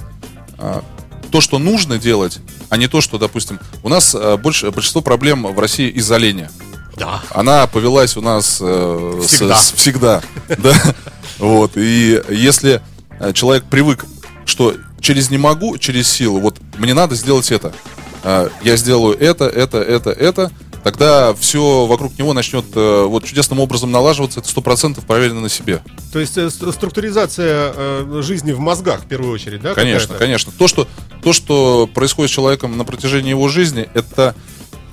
а, 0.58 0.84
то, 1.32 1.42
что 1.42 1.58
нужно 1.60 1.98
делать, 1.98 2.40
а 2.70 2.78
не 2.78 2.88
то, 2.88 3.02
что, 3.02 3.18
допустим, 3.18 3.60
у 3.84 3.90
нас 3.90 4.16
а, 4.16 4.38
больше 4.38 4.72
большинство 4.72 5.02
проблем 5.02 5.44
в 5.54 5.60
России 5.60 5.90
из-за 5.90 6.18
лени. 6.18 6.50
Да. 6.98 7.22
Она 7.32 7.68
повелась 7.68 8.16
у 8.16 8.22
нас 8.22 8.60
э, 8.62 9.22
с- 9.22 9.28
Всегда. 9.28 9.56
с- 9.58 9.72
всегда, 9.74 10.22
да. 10.58 10.74
Вот 11.40 11.76
и 11.76 12.22
если 12.30 12.82
э, 13.20 13.34
человек 13.34 13.66
привык, 13.66 14.06
что 14.46 14.76
через 15.02 15.30
не 15.30 15.38
могу, 15.38 15.78
через 15.78 16.08
силу, 16.08 16.40
вот 16.40 16.58
мне 16.78 16.94
надо 16.94 17.16
сделать 17.16 17.52
это, 17.52 17.74
А, 18.24 18.50
я 18.64 18.78
сделаю 18.78 19.18
это, 19.20 19.44
это, 19.46 19.80
это, 19.82 20.10
это, 20.12 20.52
тогда 20.86 21.34
все 21.34 21.88
вокруг 21.88 22.16
него 22.20 22.34
начнет 22.34 22.64
э, 22.76 23.06
вот 23.06 23.24
чудесным 23.24 23.60
образом 23.60 23.90
налаживаться, 23.92 24.40
это 24.40 24.48
сто 24.48 24.62
процентов 24.62 25.04
проверено 25.08 25.42
на 25.42 25.50
себе. 25.50 25.82
То 26.14 26.20
есть 26.20 26.38
э, 26.38 26.52
ст- 26.52 26.72
структуризация 26.76 27.74
э, 27.76 28.22
жизни 28.24 28.52
в 28.52 28.60
мозгах 28.60 29.02
в 29.02 29.08
первую 29.08 29.34
очередь, 29.34 29.64
да? 29.64 29.74
Конечно, 29.74 30.10
какая-то? 30.10 30.24
конечно. 30.24 30.54
То 30.56 30.68
что, 30.68 30.88
то, 31.24 31.34
что 31.34 31.90
происходит 31.92 32.30
с 32.30 32.36
человеком 32.36 32.78
на 32.78 32.86
протяжении 32.86 33.32
его 33.32 33.48
жизни, 33.48 33.90
это 33.96 34.36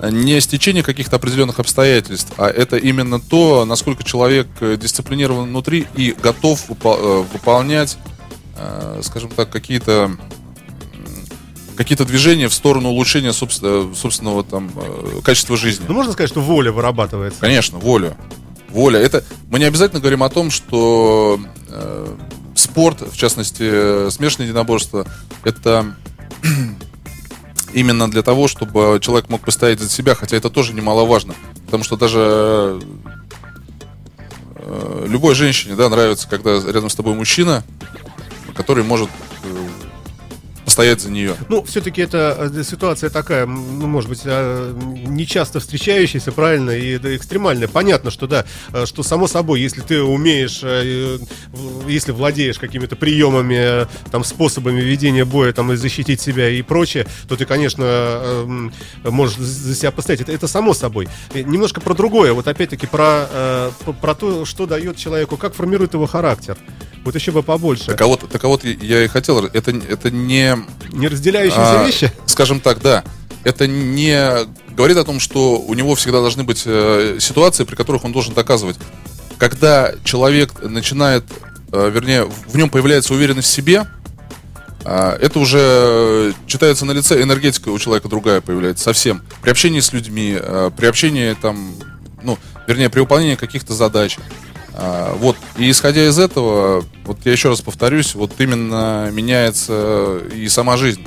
не 0.01 0.41
стечение 0.41 0.81
каких-то 0.81 1.17
определенных 1.17 1.59
обстоятельств, 1.59 2.33
а 2.37 2.47
это 2.49 2.77
именно 2.77 3.19
то, 3.21 3.63
насколько 3.63 4.03
человек 4.03 4.47
э, 4.61 4.75
дисциплинирован 4.81 5.49
внутри 5.49 5.85
и 5.95 6.15
готов 6.19 6.71
выпол- 6.71 6.97
э, 6.99 7.25
выполнять, 7.31 7.99
э, 8.57 9.01
скажем 9.03 9.29
так, 9.29 9.51
какие-то 9.51 10.09
какие-то 11.75 12.05
движения 12.05 12.47
в 12.47 12.53
сторону 12.53 12.89
улучшения 12.89 13.31
собствен- 13.31 13.95
собственного 13.95 14.43
там 14.43 14.71
э, 14.75 15.21
качества 15.23 15.57
жизни. 15.57 15.85
Ну, 15.87 15.93
можно 15.93 16.13
сказать, 16.13 16.29
что 16.29 16.41
воля 16.41 16.71
вырабатывается. 16.71 17.39
Конечно, 17.39 17.77
воля. 17.77 18.15
Воля. 18.69 18.99
Это 18.99 19.23
мы 19.49 19.59
не 19.59 19.65
обязательно 19.65 19.99
говорим 19.99 20.23
о 20.23 20.29
том, 20.29 20.51
что 20.51 21.39
э, 21.67 22.15
спорт, 22.55 23.01
в 23.01 23.15
частности, 23.17 23.63
э, 23.63 24.09
смешанное 24.11 24.47
единоборство, 24.47 25.05
это 25.43 25.95
именно 27.73 28.09
для 28.09 28.21
того, 28.21 28.47
чтобы 28.47 28.99
человек 29.01 29.29
мог 29.29 29.41
постоять 29.41 29.79
за 29.79 29.89
себя, 29.89 30.15
хотя 30.15 30.37
это 30.37 30.49
тоже 30.49 30.73
немаловажно. 30.73 31.35
Потому 31.65 31.83
что 31.83 31.97
даже 31.97 32.81
э, 34.55 35.05
любой 35.07 35.35
женщине 35.35 35.75
да, 35.75 35.89
нравится, 35.89 36.27
когда 36.27 36.53
рядом 36.53 36.89
с 36.89 36.95
тобой 36.95 37.13
мужчина, 37.13 37.63
который 38.55 38.83
может 38.83 39.09
э, 39.09 39.32
постоять 40.63 41.01
за 41.01 41.11
нее. 41.11 41.35
Ну, 41.49 41.63
все-таки 41.63 42.01
это 42.01 42.51
э, 42.53 42.63
ситуация 42.63 43.09
такая, 43.09 43.45
ну, 43.45 43.87
может 43.87 44.09
быть, 44.09 44.21
э, 44.23 44.73
не 45.07 45.25
часто 45.25 45.59
встречающаяся, 45.59 46.31
правильно, 46.31 46.71
и 46.71 46.95
экстремальная. 46.95 47.67
Понятно, 47.67 48.11
что 48.11 48.27
да, 48.27 48.45
э, 48.71 48.85
что 48.85 49.03
само 49.03 49.27
собой, 49.27 49.61
если 49.61 49.81
ты 49.81 50.01
умеешь, 50.01 50.61
э, 50.63 51.19
если 51.87 52.11
владеешь 52.11 52.59
какими-то 52.59 52.95
приемами, 52.95 53.87
там, 54.11 54.23
способами 54.23 54.81
ведения 54.81 55.25
боя, 55.25 55.53
там, 55.53 55.71
и 55.71 55.75
защитить 55.75 56.21
себя 56.21 56.49
и 56.49 56.61
прочее, 56.61 57.07
то 57.27 57.35
ты, 57.35 57.45
конечно, 57.45 58.45
можешь 59.03 59.37
за 59.37 59.75
себя 59.75 59.91
постоять. 59.91 60.21
Это, 60.21 60.31
это 60.31 60.47
само 60.47 60.73
собой. 60.73 61.07
Немножко 61.33 61.81
про 61.81 61.93
другое, 61.93 62.33
вот 62.33 62.47
опять-таки 62.47 62.87
про, 62.87 63.71
про 64.01 64.15
то, 64.15 64.45
что 64.45 64.65
дает 64.65 64.97
человеку, 64.97 65.37
как 65.37 65.53
формирует 65.53 65.93
его 65.93 66.05
характер. 66.05 66.57
Вот 67.03 67.15
еще 67.15 67.31
бы 67.31 67.43
побольше. 67.43 67.85
Так 67.85 68.01
а 68.01 68.07
вот, 68.07 68.29
так 68.29 68.43
а 68.43 68.47
вот 68.47 68.63
я 68.63 69.03
и 69.03 69.07
хотел, 69.07 69.45
это, 69.45 69.71
это 69.71 70.09
не 70.09 70.52
Не 70.91 71.07
разделяющиеся 71.07 71.81
А, 71.81 71.85
вещи? 71.85 72.11
Скажем 72.25 72.59
так, 72.59 72.81
да. 72.81 73.03
Это 73.43 73.67
не 73.67 74.45
говорит 74.73 74.97
о 74.97 75.03
том, 75.03 75.19
что 75.19 75.59
у 75.59 75.73
него 75.73 75.95
всегда 75.95 76.21
должны 76.21 76.43
быть 76.43 76.63
э, 76.65 77.17
ситуации, 77.19 77.63
при 77.63 77.75
которых 77.75 78.05
он 78.05 78.11
должен 78.11 78.33
доказывать. 78.33 78.77
Когда 79.37 79.93
человек 80.03 80.61
начинает, 80.61 81.23
э, 81.71 81.89
вернее, 81.93 82.25
в 82.25 82.55
нем 82.55 82.69
появляется 82.69 83.13
уверенность 83.13 83.49
в 83.49 83.51
себе, 83.51 83.85
а, 84.85 85.17
это 85.19 85.39
уже 85.39 86.33
читается 86.45 86.85
на 86.85 86.91
лице, 86.91 87.21
энергетика 87.21 87.69
у 87.69 87.79
человека 87.79 88.09
другая 88.09 88.41
появляется 88.41 88.83
совсем. 88.83 89.21
При 89.41 89.51
общении 89.51 89.79
с 89.79 89.93
людьми, 89.93 90.37
э, 90.39 90.71
при 90.75 90.87
общении 90.87 91.33
там, 91.41 91.75
ну, 92.21 92.37
вернее, 92.67 92.89
при 92.89 92.99
выполнении 92.99 93.35
каких-то 93.35 93.73
задач. 93.73 94.17
А, 94.75 95.15
Вот, 95.17 95.35
и 95.57 95.69
исходя 95.69 96.07
из 96.07 96.17
этого, 96.19 96.83
вот 97.05 97.17
я 97.25 97.31
еще 97.31 97.49
раз 97.49 97.61
повторюсь, 97.61 98.15
вот 98.15 98.31
именно 98.39 99.09
меняется 99.11 100.19
и 100.35 100.47
сама 100.49 100.77
жизнь 100.77 101.05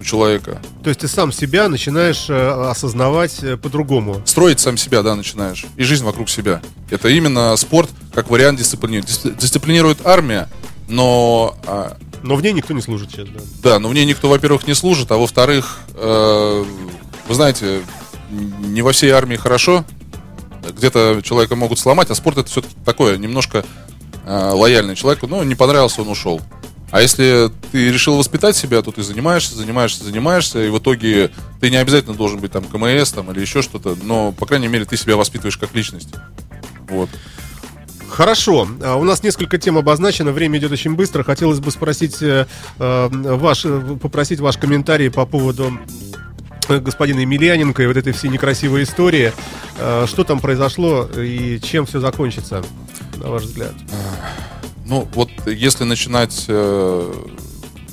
у 0.00 0.04
человека. 0.04 0.60
То 0.82 0.88
есть 0.90 1.00
ты 1.00 1.08
сам 1.08 1.32
себя 1.32 1.68
начинаешь 1.68 2.26
э, 2.28 2.34
осознавать 2.70 3.42
э, 3.42 3.56
по-другому. 3.56 4.20
Строить 4.24 4.60
сам 4.60 4.76
себя, 4.76 5.02
да, 5.02 5.14
начинаешь. 5.14 5.66
И 5.76 5.84
жизнь 5.84 6.04
вокруг 6.04 6.28
себя. 6.28 6.60
Это 6.90 7.08
именно 7.08 7.56
спорт 7.56 7.90
как 8.12 8.28
вариант 8.30 8.58
дисциплины. 8.58 9.00
Дис- 9.02 9.36
Дисциплинирует 9.38 10.04
армия, 10.06 10.48
но 10.88 11.56
а, 11.66 11.96
Но 12.22 12.36
в 12.36 12.42
ней 12.42 12.52
никто 12.52 12.74
не 12.74 12.82
служит 12.82 13.10
сейчас, 13.10 13.28
да. 13.28 13.40
Да, 13.62 13.78
но 13.78 13.88
в 13.88 13.94
ней 13.94 14.04
никто, 14.04 14.28
во-первых, 14.28 14.66
не 14.66 14.74
служит, 14.74 15.10
а 15.12 15.16
во-вторых, 15.16 15.78
э, 15.94 16.64
вы 17.28 17.34
знаете, 17.34 17.82
не 18.30 18.82
во 18.82 18.92
всей 18.92 19.10
армии 19.10 19.36
хорошо. 19.36 19.84
Где-то 20.72 21.20
человека 21.22 21.56
могут 21.56 21.78
сломать, 21.78 22.10
а 22.10 22.14
спорт 22.14 22.38
это 22.38 22.48
все-таки 22.48 22.74
такое, 22.84 23.16
немножко 23.18 23.64
э, 24.24 24.50
лояльный 24.52 24.96
человеку. 24.96 25.26
Ну, 25.26 25.42
не 25.42 25.54
понравился, 25.54 26.02
он 26.02 26.08
ушел. 26.08 26.40
А 26.90 27.02
если 27.02 27.50
ты 27.72 27.90
решил 27.90 28.16
воспитать 28.16 28.56
себя, 28.56 28.80
то 28.80 28.92
ты 28.92 29.02
занимаешься, 29.02 29.56
занимаешься, 29.56 30.04
занимаешься, 30.04 30.64
и 30.64 30.70
в 30.70 30.78
итоге 30.78 31.30
ты 31.60 31.70
не 31.70 31.76
обязательно 31.76 32.14
должен 32.14 32.38
быть 32.38 32.52
там 32.52 32.64
КМС 32.64 33.10
там, 33.10 33.30
или 33.32 33.40
еще 33.40 33.60
что-то, 33.60 33.96
но, 34.02 34.32
по 34.32 34.46
крайней 34.46 34.68
мере, 34.68 34.84
ты 34.84 34.96
себя 34.96 35.16
воспитываешь 35.16 35.56
как 35.56 35.74
личность. 35.74 36.10
Вот. 36.88 37.10
Хорошо, 38.08 38.68
А, 38.82 38.96
у 38.96 39.04
нас 39.04 39.22
несколько 39.22 39.58
тем 39.58 39.76
обозначено, 39.76 40.32
время 40.32 40.58
идет 40.58 40.72
очень 40.72 40.94
быстро. 40.94 41.22
Хотелось 41.22 41.58
бы 41.58 41.70
спросить 41.70 42.22
э, 42.22 42.46
э, 42.78 43.08
ваш, 43.10 43.64
э, 43.64 43.96
попросить 44.00 44.40
ваш 44.40 44.56
комментарий 44.56 45.10
по 45.10 45.26
поводу 45.26 45.76
господина 46.68 47.20
Емельяненко 47.20 47.82
и 47.82 47.86
вот 47.86 47.96
этой 47.96 48.12
всей 48.12 48.28
некрасивой 48.28 48.82
истории. 48.84 49.32
Э, 49.78 50.06
Что 50.06 50.24
там 50.24 50.40
произошло 50.40 51.04
и 51.16 51.60
чем 51.60 51.86
все 51.86 52.00
закончится, 52.00 52.64
на 53.16 53.30
ваш 53.30 53.42
взгляд? 53.42 53.74
Ну, 54.84 55.08
вот 55.14 55.30
если 55.46 55.84
начинать 55.84 56.44
э, 56.48 57.12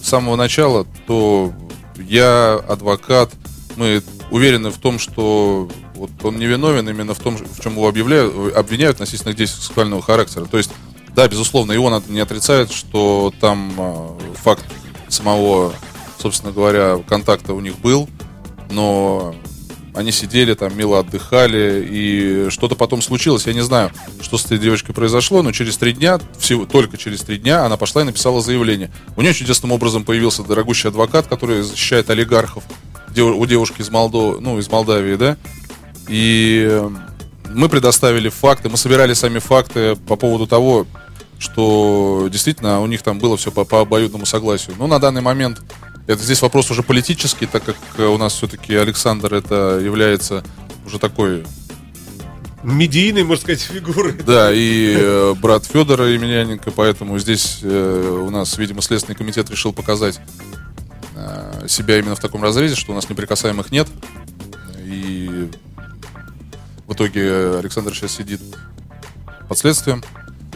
с 0.02 0.08
самого 0.08 0.36
начала, 0.36 0.86
то 1.08 1.52
я 1.98 2.56
адвокат, 2.68 3.32
мы 3.76 4.04
уверены 4.30 4.70
в 4.70 4.78
том, 4.78 5.00
что 5.00 5.70
вот 5.96 6.12
он 6.24 6.38
невиновен 6.38 6.88
именно 6.90 7.14
в 7.14 7.20
том, 7.20 7.38
в 7.38 7.62
чем 7.62 7.74
его 7.74 7.88
объявляют, 7.88 8.56
обвиняют 8.56 8.96
относительно 8.96 9.34
действий 9.34 9.62
сексуального 9.64 10.02
характера. 10.02 10.46
То 10.46 10.58
есть, 10.58 10.72
да, 11.16 11.28
безусловно, 11.28 11.72
и 11.72 11.78
он 11.78 12.04
не 12.10 12.20
отрицает, 12.20 12.72
что 12.72 13.34
там 13.40 13.74
э, 13.78 14.10
факт 14.36 14.66
самого, 15.08 15.74
собственно 16.20 16.52
говоря, 16.52 16.98
контакта 17.08 17.54
у 17.54 17.60
них 17.60 17.78
был, 17.80 18.10
но 18.74 19.36
они 19.96 20.12
сидели 20.12 20.54
там, 20.56 20.76
мило 20.76 21.00
отдыхали, 21.00 21.88
и 21.90 22.50
что-то 22.50 22.76
потом 22.76 23.02
случилось. 23.02 23.46
Я 23.46 23.54
не 23.54 23.62
знаю, 23.62 23.92
что 24.22 24.38
с 24.38 24.46
этой 24.46 24.58
девочкой 24.58 24.96
произошло, 24.96 25.44
но 25.44 25.52
через 25.52 25.78
три 25.78 25.94
дня, 25.94 26.20
всего, 26.40 26.66
только 26.66 26.98
через 26.98 27.22
три 27.22 27.38
дня, 27.38 27.66
она 27.66 27.78
пошла 27.78 28.02
и 28.02 28.06
написала 28.06 28.42
заявление. 28.42 28.92
У 29.16 29.22
нее 29.22 29.34
чудесным 29.34 29.72
образом 29.72 30.04
появился 30.04 30.44
дорогущий 30.44 30.90
адвокат, 30.90 31.28
который 31.28 31.62
защищает 31.62 32.10
олигархов 32.10 32.64
у 33.16 33.46
девушки 33.46 33.82
из 33.82 33.92
Молдовы, 33.92 34.42
ну, 34.42 34.58
из 34.58 34.70
Молдавии, 34.70 35.16
да. 35.16 35.38
И 36.08 36.82
мы 37.54 37.70
предоставили 37.70 38.30
факты, 38.30 38.70
мы 38.70 38.78
собирали 38.78 39.14
сами 39.14 39.38
факты 39.38 39.96
по 39.96 40.16
поводу 40.16 40.48
того, 40.48 40.88
что 41.38 42.28
действительно 42.32 42.82
у 42.82 42.88
них 42.88 43.04
там 43.04 43.20
было 43.20 43.38
все 43.38 43.52
по, 43.52 43.66
по 43.66 43.82
обоюдному 43.82 44.26
согласию. 44.26 44.76
Но 44.80 44.88
на 44.88 45.00
данный 45.00 45.22
момент 45.22 45.62
это 46.08 46.22
здесь 46.22 46.42
вопрос 46.42 46.70
уже 46.72 46.84
политический, 46.84 47.46
так 47.46 47.64
как 47.64 47.78
э, 47.98 48.06
у 48.06 48.18
нас 48.18 48.34
все-таки 48.34 48.76
Александр 48.76 49.34
это 49.34 49.80
является 49.82 50.44
уже 50.86 51.00
такой, 51.00 51.44
Медийной, 52.64 53.24
можно 53.24 53.42
сказать, 53.42 53.62
фигуры. 53.62 54.14
да, 54.26 54.50
и 54.54 54.96
э, 54.98 55.34
брат 55.34 55.66
Федора 55.66 56.08
Емельяненко, 56.08 56.72
поэтому 56.72 57.20
здесь 57.20 57.60
э, 57.62 58.24
у 58.26 58.30
нас, 58.30 58.58
видимо, 58.58 58.82
Следственный 58.82 59.18
комитет 59.18 59.50
решил 59.50 59.74
показать 59.74 60.22
э, 61.16 61.68
себя 61.68 62.00
именно 62.00 62.16
в 62.16 62.22
таком 62.22 62.42
разрезе, 62.42 62.76
что 62.76 62.94
у 62.94 62.96
нас 62.96 63.10
неприкасаемых 63.10 63.70
нет. 63.72 63.90
И 64.86 65.50
в 66.88 66.94
итоге 66.94 67.58
Александр 67.58 67.94
сейчас 67.94 68.14
сидит 68.16 68.40
под 69.50 69.58
следствием. 69.58 70.02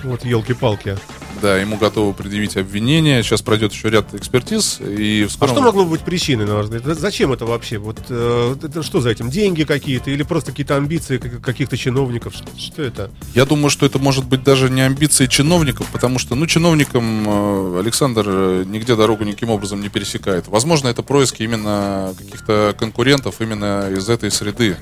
Вот 0.03 0.23
елки-палки. 0.25 0.97
Да, 1.41 1.55
ему 1.57 1.77
готовы 1.77 2.13
предъявить 2.13 2.57
обвинение. 2.57 3.21
Сейчас 3.21 3.43
пройдет 3.43 3.71
еще 3.71 3.91
ряд 3.91 4.11
экспертиз. 4.15 4.79
И 4.81 5.23
в 5.25 5.27
А 5.27 5.29
скором... 5.29 5.53
что 5.53 5.61
могло 5.61 5.85
быть 5.85 6.01
причиной, 6.01 6.45
на 6.47 6.55
ваш 6.55 6.65
взгляд? 6.65 6.83
Зачем 6.97 7.31
это 7.31 7.45
вообще? 7.45 7.77
Вот 7.77 7.99
э, 8.09 8.55
это 8.63 8.81
что 8.81 9.01
за 9.01 9.11
этим? 9.11 9.29
Деньги 9.29 9.63
какие-то 9.63 10.09
или 10.09 10.23
просто 10.23 10.49
какие-то 10.51 10.75
амбиции 10.77 11.17
как- 11.19 11.41
каких-то 11.41 11.77
чиновников? 11.77 12.33
Что, 12.33 12.47
что 12.57 12.81
это? 12.81 13.11
Я 13.35 13.45
думаю, 13.45 13.69
что 13.69 13.85
это 13.85 13.99
может 13.99 14.25
быть 14.25 14.43
даже 14.43 14.69
не 14.71 14.81
амбиции 14.81 15.27
чиновников, 15.27 15.87
потому 15.91 16.17
что, 16.17 16.33
ну, 16.33 16.47
чиновникам 16.47 17.25
э, 17.27 17.79
Александр 17.81 18.23
э, 18.27 18.63
нигде 18.65 18.95
дорогу 18.95 19.23
никаким 19.23 19.51
образом 19.51 19.79
не 19.81 19.89
пересекает. 19.89 20.47
Возможно, 20.47 20.87
это 20.87 21.03
происки 21.03 21.43
именно 21.43 22.15
каких-то 22.17 22.75
конкурентов 22.79 23.41
именно 23.41 23.89
из 23.91 24.09
этой 24.09 24.31
среды 24.31 24.75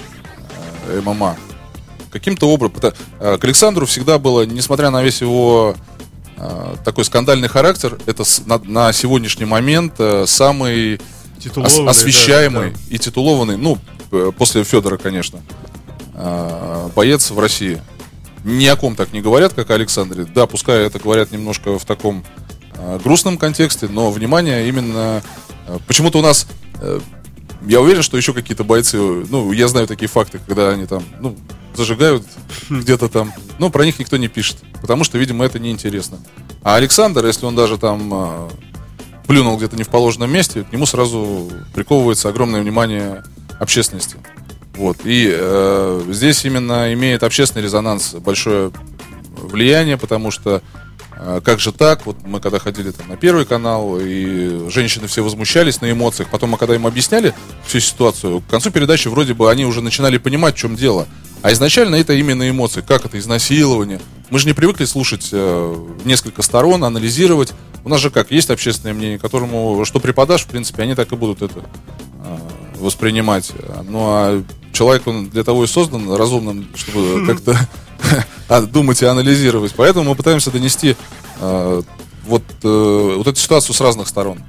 э, 0.88 1.01
ММА. 1.01 1.36
Каким-то 2.15 2.50
образом. 2.50 2.93
э, 3.19 3.38
К 3.38 3.43
Александру 3.43 3.86
всегда 3.86 4.17
было, 4.19 4.45
несмотря 4.45 4.89
на 4.89 5.03
весь 5.03 5.19
его 5.19 5.75
э, 6.38 6.75
такой 6.86 7.03
скандальный 7.03 7.50
характер, 7.50 8.00
это 8.05 8.24
на, 8.45 8.57
на 8.60 8.93
сегодняшний 8.93 9.43
момент 9.43 9.95
э, 10.00 10.24
самый 10.25 11.01
ос- 11.57 11.77
освещаемый 11.79 12.72
да, 12.72 12.77
и 12.88 12.98
титулованный, 12.98 13.57
ну, 13.57 13.77
после 14.38 14.63
Федора, 14.63 14.95
конечно, 14.95 15.41
боец 16.95 17.31
в 17.31 17.38
России. 17.38 17.81
Ни 18.45 18.65
о 18.67 18.77
ком 18.77 18.95
так 18.95 19.12
не 19.12 19.19
говорят, 19.22 19.51
как 19.53 19.69
о 19.72 19.74
Александре. 19.74 20.24
Да, 20.24 20.45
пускай 20.48 20.86
это 20.86 21.00
говорят 21.00 21.34
немножко 21.34 21.77
в 21.77 21.84
таком 21.84 22.24
грустном 23.03 23.38
контексте, 23.38 23.89
но 23.89 24.10
внимание 24.10 24.69
именно... 24.69 25.22
почему-то 25.86 26.19
у 26.19 26.22
нас... 26.22 26.48
я 27.67 27.81
уверен, 27.81 28.03
что 28.03 28.15
еще 28.15 28.31
какие-то 28.31 28.63
бойцы, 28.63 28.98
ну, 28.98 29.51
я 29.51 29.67
знаю 29.67 29.86
такие 29.88 30.07
факты, 30.07 30.39
когда 30.48 30.69
они 30.69 30.86
там, 30.86 31.03
ну, 31.19 31.36
зажигают 31.77 32.24
где-то 32.70 33.10
там, 33.10 33.34
но 33.60 33.70
про 33.70 33.86
них 33.86 34.00
никто 34.00 34.17
не 34.17 34.27
пишет, 34.27 34.58
потому 34.82 35.03
что, 35.03 35.17
видимо, 35.17 35.46
это 35.46 35.60
неинтересно. 35.60 36.20
А 36.63 36.75
Александр, 36.75 37.25
если 37.25 37.46
он 37.46 37.55
даже 37.55 37.77
там 37.77 38.12
э, 38.13 38.50
плюнул 39.27 39.58
где-то 39.58 39.75
не 39.75 39.84
в 39.84 39.89
положенном 39.89 40.32
месте, 40.32 40.63
к 40.63 40.72
нему 40.72 40.86
сразу 40.86 41.51
приковывается 41.74 42.29
огромное 42.29 42.62
внимание 42.62 43.24
общественности. 43.60 44.17
Вот. 44.75 44.98
И 45.05 45.29
э, 45.32 46.03
здесь 46.10 46.44
именно 46.46 46.94
имеет 46.94 47.24
общественный 47.24 47.63
резонанс 47.63 48.13
большое 48.15 48.72
влияние, 49.38 49.98
потому 49.98 50.32
что 50.32 50.62
э, 51.17 51.41
как 51.44 51.60
же 51.60 51.72
так? 51.72 52.05
Вот 52.05 52.17
мы 52.25 52.39
когда 52.39 52.60
ходили 52.60 52.91
там 52.91 53.08
на 53.08 53.15
Первый 53.15 53.46
канал, 53.46 53.98
и 54.00 54.70
женщины 54.70 55.08
все 55.08 55.24
возмущались 55.24 55.82
на 55.82 55.91
эмоциях. 55.91 56.29
Потом, 56.29 56.51
мы 56.51 56.58
когда 56.58 56.75
им 56.75 56.86
объясняли 56.86 57.34
всю 57.65 57.79
ситуацию, 57.79 58.41
к 58.41 58.48
концу 58.48 58.72
передачи 58.72 59.08
вроде 59.08 59.34
бы 59.34 59.50
они 59.50 59.65
уже 59.65 59.82
начинали 59.82 60.17
понимать, 60.17 60.55
в 60.55 60.58
чем 60.60 60.75
дело. 60.75 61.08
А 61.46 61.54
изначально 61.54 61.94
это 61.98 62.14
именно 62.14 62.50
эмоции. 62.50 62.82
Как 62.82 63.06
это 63.06 63.20
изнасилование? 63.20 64.02
Мы 64.32 64.40
же 64.40 64.48
не 64.48 64.54
привыкли 64.54 64.86
слушать 64.86 65.30
э, 65.32 65.75
несколько 66.04 66.42
сторон, 66.42 66.84
анализировать. 66.84 67.54
У 67.84 67.90
нас 67.90 68.02
же 68.02 68.10
как, 68.10 68.32
есть 68.32 68.50
общественное 68.50 68.96
мнение, 68.96 69.20
которому 69.20 69.86
что 69.86 70.00
преподашь, 70.00 70.42
в 70.42 70.48
принципе, 70.48 70.82
они 70.82 70.96
так 70.96 71.12
и 71.12 71.16
будут 71.16 71.44
это 71.44 71.60
э, 71.60 72.38
воспринимать. 72.80 73.52
Ну 73.88 74.00
а 74.06 74.44
человек, 74.74 75.06
он 75.06 75.30
для 75.30 75.44
того 75.44 75.66
и 75.66 75.68
создан 75.68 76.12
разумным, 76.16 76.68
чтобы 76.74 77.28
как-то 77.28 77.56
а, 78.50 78.62
думать 78.64 79.04
и 79.04 79.06
анализировать. 79.06 79.75
Поэтому 79.78 80.10
мы 80.10 80.16
пытаемся 80.16 80.50
донести 80.50 80.96
э, 81.42 81.82
вот, 82.25 82.44
э, 82.64 83.14
вот 83.18 83.28
эту 83.28 83.40
ситуацию 83.40 83.75
с 83.75 83.82
разных 83.82 84.08
сторон. 84.08 84.40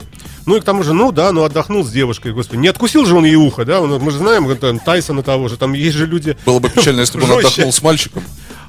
Ну 0.46 0.56
и 0.56 0.60
к 0.60 0.64
тому 0.64 0.82
же, 0.84 0.92
ну 0.92 1.10
да, 1.12 1.32
ну 1.32 1.42
отдохнул 1.44 1.84
с 1.84 1.90
девушкой, 1.90 2.32
господи. 2.32 2.60
Не 2.60 2.68
откусил 2.68 3.04
же 3.04 3.16
он 3.16 3.24
ей 3.24 3.34
ухо, 3.34 3.64
да? 3.64 3.80
Он- 3.80 4.00
мы 4.00 4.10
же 4.12 4.18
знаем, 4.18 4.56
там, 4.56 4.78
Тайсона 4.78 5.22
того 5.22 5.48
же, 5.48 5.56
там 5.56 5.72
есть 5.72 5.96
же 5.96 6.06
люди... 6.06 6.36
Было 6.46 6.60
бы 6.60 6.70
печально, 6.70 7.00
если 7.00 7.18
бы 7.18 7.24
он 7.24 7.38
отдохнул 7.38 7.72
с 7.72 7.82
мальчиком. 7.82 8.22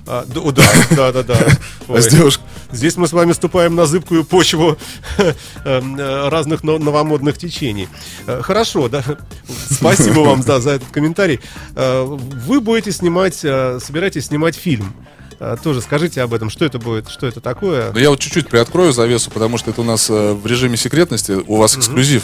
А, 0.10 0.25
да, 0.25 0.63
да, 0.91 1.12
да, 1.12 1.24
да. 1.24 1.38
А 1.89 2.01
с 2.01 2.05
Ой. 2.05 2.12
девушкой? 2.12 2.43
Здесь 2.72 2.96
мы 2.98 3.07
с 3.07 3.13
вами 3.13 3.34
ступаем 3.34 3.75
на 3.75 3.86
зыбкую 3.86 4.24
почву 4.24 4.77
э, 5.65 6.27
разных 6.29 6.63
но- 6.63 6.77
новомодных 6.79 7.38
течений. 7.38 7.89
Э, 8.25 8.41
Хорошо, 8.41 8.88
да. 8.89 9.03
Спасибо 9.69 10.22
вам 10.22 10.41
да, 10.41 10.60
за 10.62 10.72
этот 10.72 10.89
комментарий. 10.91 11.41
Э, 11.75 12.03
Вы 12.05 12.62
будете 12.62 12.91
снимать, 12.93 13.39
э, 13.43 13.79
собираетесь 13.84 14.27
снимать 14.27 14.55
фильм. 14.55 14.93
Э, 15.39 15.56
Тоже 15.62 15.82
скажите 15.82 16.22
об 16.22 16.34
этом, 16.34 16.50
что 16.50 16.65
это 16.65 16.79
будет, 16.79 17.10
что 17.10 17.27
это 17.27 17.41
такое. 17.41 17.91
Но 17.91 18.00
я 18.00 18.10
вот 18.10 18.20
чуть-чуть 18.20 18.48
приоткрою 18.50 18.91
завесу, 18.91 19.29
потому 19.32 19.58
что 19.58 19.70
это 19.72 19.82
у 19.82 19.84
нас 19.84 20.10
э, 20.10 20.34
в 20.34 20.46
режиме 20.46 20.77
секретности, 20.77 21.34
у 21.34 21.58
вас 21.58 21.77
эксклюзив, 21.77 22.24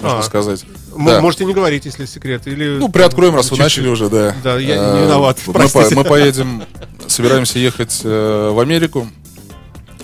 можно 0.00 0.18
А. 0.20 0.22
сказать. 0.22 0.64
Да. 0.96 1.20
Можете 1.20 1.44
не 1.44 1.52
говорить, 1.52 1.84
если 1.84 2.06
секрет. 2.06 2.46
Или... 2.46 2.78
Ну, 2.78 2.88
приоткроем, 2.88 3.34
раз 3.34 3.46
вы 3.50 3.56
Чуть-чуть. 3.56 3.64
начали 3.64 3.88
уже, 3.88 4.08
да. 4.08 4.34
Да, 4.42 4.58
я 4.58 4.74
Э, 4.76 4.94
не 4.98 5.02
виноват, 5.04 5.38
Мы, 5.46 5.68
по- 5.68 5.94
мы 5.94 6.04
поедем, 6.04 6.62
собираемся 7.06 7.58
ехать 7.58 8.00
э, 8.04 8.50
в 8.54 8.58
Америку, 8.60 9.06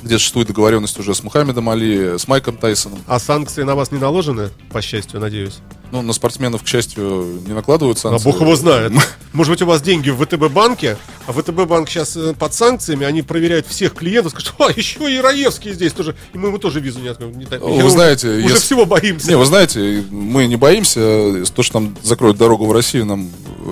где 0.03 0.19
существует 0.19 0.49
договоренность 0.49 0.99
уже 0.99 1.15
с 1.15 1.23
Мухаммедом 1.23 1.69
Али, 1.69 2.19
с 2.19 2.27
Майком 2.29 2.57
Тайсоном. 2.57 2.99
А 3.07 3.19
санкции 3.19 3.63
на 3.63 3.75
вас 3.75 3.93
не 3.93 3.99
наложены, 3.99 4.51
по 4.73 4.83
счастью, 4.83 5.21
надеюсь? 5.21 5.59
Ну, 5.93 6.01
на 6.03 6.13
спортсменов, 6.15 6.63
к 6.63 6.67
счастью, 6.67 7.41
не 7.47 7.53
накладывают 7.53 7.99
А 7.99 8.01
санкции. 8.01 8.25
бог 8.25 8.41
его 8.41 8.57
знает. 8.57 8.93
Может 9.33 9.53
быть, 9.53 9.63
у 9.63 9.67
вас 9.67 9.83
деньги 9.83 10.11
в 10.11 10.25
ВТБ 10.25 10.51
банке, 10.51 10.97
а 11.27 11.33
ВТБ 11.33 11.67
банк 11.69 11.89
сейчас 11.89 12.17
э, 12.17 12.35
под 12.39 12.55
санкциями, 12.55 13.05
они 13.05 13.23
проверяют 13.23 13.67
всех 13.67 13.95
клиентов, 13.95 14.33
скажут, 14.33 14.55
а, 14.59 14.71
еще 14.75 15.15
и 15.15 15.19
Раевский 15.21 15.73
здесь 15.75 15.93
тоже, 15.93 16.17
и 16.33 16.39
мы 16.39 16.49
ему 16.49 16.59
тоже 16.59 16.81
визу 16.81 16.99
не 17.01 17.09
откроем. 17.09 17.39
Не. 17.39 17.45
Вы 17.45 17.91
знаете, 17.91 18.29
уже 18.29 18.41
если- 18.41 18.55
всего 18.59 18.87
боимся. 18.87 19.29
Не, 19.29 19.37
вы 19.37 19.45
знаете, 19.45 20.03
мы 20.11 20.47
не 20.47 20.57
боимся, 20.57 21.45
то, 21.55 21.63
что 21.63 21.81
нам 21.81 21.97
закроют 22.03 22.39
дорогу 22.39 22.67
в 22.67 22.73
Россию, 22.73 23.05
нам, 23.07 23.31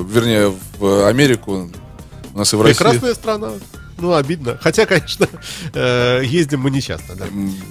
вернее, 0.09 0.53
в 0.79 1.07
Америку, 1.09 1.71
у 2.35 2.39
нас 2.39 2.53
и 2.53 2.57
в 2.57 2.63
России. 2.63 2.79
Прекрасная 2.79 3.15
страна. 3.15 3.53
Ну, 4.01 4.15
обидно. 4.15 4.59
Хотя, 4.61 4.87
конечно, 4.87 5.29
э, 5.75 6.23
ездим 6.25 6.61
мы 6.61 6.71
нечасто, 6.71 7.15
да. 7.15 7.27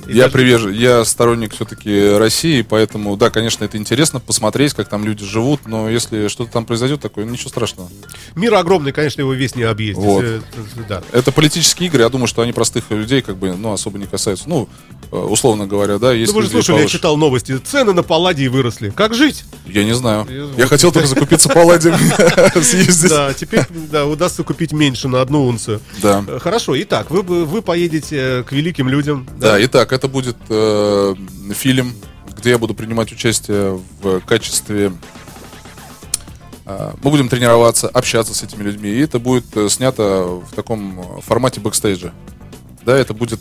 И 0.07 0.13
Я 0.13 0.23
даже- 0.23 0.33
привержен, 0.33 0.71
я 0.73 1.03
сторонник 1.05 1.53
все-таки 1.53 2.11
России, 2.17 2.61
поэтому, 2.61 3.15
да, 3.17 3.29
конечно, 3.29 3.63
это 3.65 3.77
интересно 3.77 4.19
посмотреть, 4.19 4.73
как 4.73 4.89
там 4.89 5.05
люди 5.05 5.25
живут, 5.25 5.61
но 5.67 5.89
если 5.89 6.27
что-то 6.27 6.51
там 6.51 6.65
произойдет 6.65 7.01
такое, 7.01 7.25
ну, 7.25 7.31
ничего 7.31 7.49
страшного. 7.49 7.89
Мир 8.35 8.53
огромный, 8.55 8.91
конечно, 8.91 9.21
его 9.21 9.33
весь 9.33 9.55
не 9.55 9.63
объездить. 9.63 10.03
Вот. 10.03 10.23
Э, 10.23 10.41
Да. 10.87 11.03
Это 11.11 11.31
политические 11.31 11.87
игры, 11.89 12.03
я 12.03 12.09
думаю, 12.09 12.27
что 12.27 12.41
они 12.41 12.51
простых 12.53 12.85
людей 12.91 13.21
как 13.21 13.37
бы, 13.37 13.55
ну, 13.55 13.73
особо 13.73 13.97
не 13.97 14.05
касаются. 14.05 14.47
Ну, 14.47 14.69
э, 15.11 15.15
условно 15.17 15.67
говоря, 15.67 15.97
да, 15.97 16.13
есть 16.13 16.31
Ну, 16.31 16.37
вы 16.39 16.43
же 16.43 16.49
слушали, 16.49 16.75
я 16.77 16.81
повыше. 16.83 16.97
читал 16.97 17.17
новости. 17.17 17.57
Цены 17.57 17.93
на 17.93 18.03
палладий 18.03 18.47
выросли. 18.47 18.89
Как 18.91 19.13
жить? 19.13 19.43
Я 19.65 19.83
не 19.83 19.93
знаю. 19.93 20.27
Я 20.57 20.67
хотел 20.67 20.91
только 20.91 21.07
закупиться 21.07 21.49
палладием, 21.49 21.95
съездить. 22.63 23.09
Да, 23.09 23.33
теперь 23.33 23.65
да, 23.91 24.05
удастся 24.05 24.43
купить 24.43 24.71
меньше 24.71 25.07
на 25.07 25.21
одну 25.21 25.45
унцию. 25.45 25.81
Да. 26.01 26.18
Э, 26.27 26.39
Хорошо, 26.39 26.79
итак, 26.81 27.09
вы, 27.11 27.21
вы 27.23 27.61
поедете 27.61 28.43
к 28.47 28.51
великим 28.51 28.89
людям. 28.89 29.27
Да, 29.37 29.63
итак, 29.63 29.91
это 29.93 30.07
будет 30.07 30.37
э, 30.49 31.15
фильм, 31.53 31.93
где 32.37 32.51
я 32.51 32.57
буду 32.57 32.73
принимать 32.73 33.11
участие 33.11 33.79
в 34.01 34.19
качестве... 34.21 34.91
э, 36.65 36.91
мы 37.03 37.11
будем 37.11 37.29
тренироваться, 37.29 37.87
общаться 37.87 38.33
с 38.33 38.43
этими 38.43 38.63
людьми, 38.63 38.89
и 38.89 38.99
это 38.99 39.19
будет 39.19 39.45
э, 39.55 39.69
снято 39.69 40.41
в 40.49 40.55
таком 40.55 40.99
э, 40.99 41.21
формате 41.21 41.59
бэкстейджа. 41.59 42.11
Да, 42.85 42.97
это 42.97 43.13
будет 43.13 43.39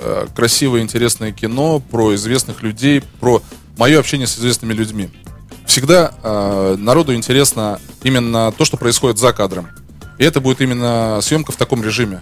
э, 0.00 0.26
красивое, 0.34 0.80
интересное 0.82 1.32
кино 1.32 1.80
про 1.80 2.14
известных 2.14 2.62
людей, 2.62 3.02
про 3.20 3.42
мое 3.76 3.98
общение 3.98 4.26
с 4.26 4.38
известными 4.38 4.72
людьми. 4.72 5.10
Всегда 5.66 6.12
э, 6.22 6.76
народу 6.78 7.14
интересно 7.14 7.78
именно 8.02 8.52
то, 8.52 8.64
что 8.64 8.76
происходит 8.76 9.18
за 9.18 9.32
кадром. 9.32 9.68
И 10.18 10.24
это 10.24 10.40
будет 10.40 10.60
именно 10.60 11.20
съемка 11.22 11.52
в 11.52 11.56
таком 11.56 11.82
режиме. 11.82 12.20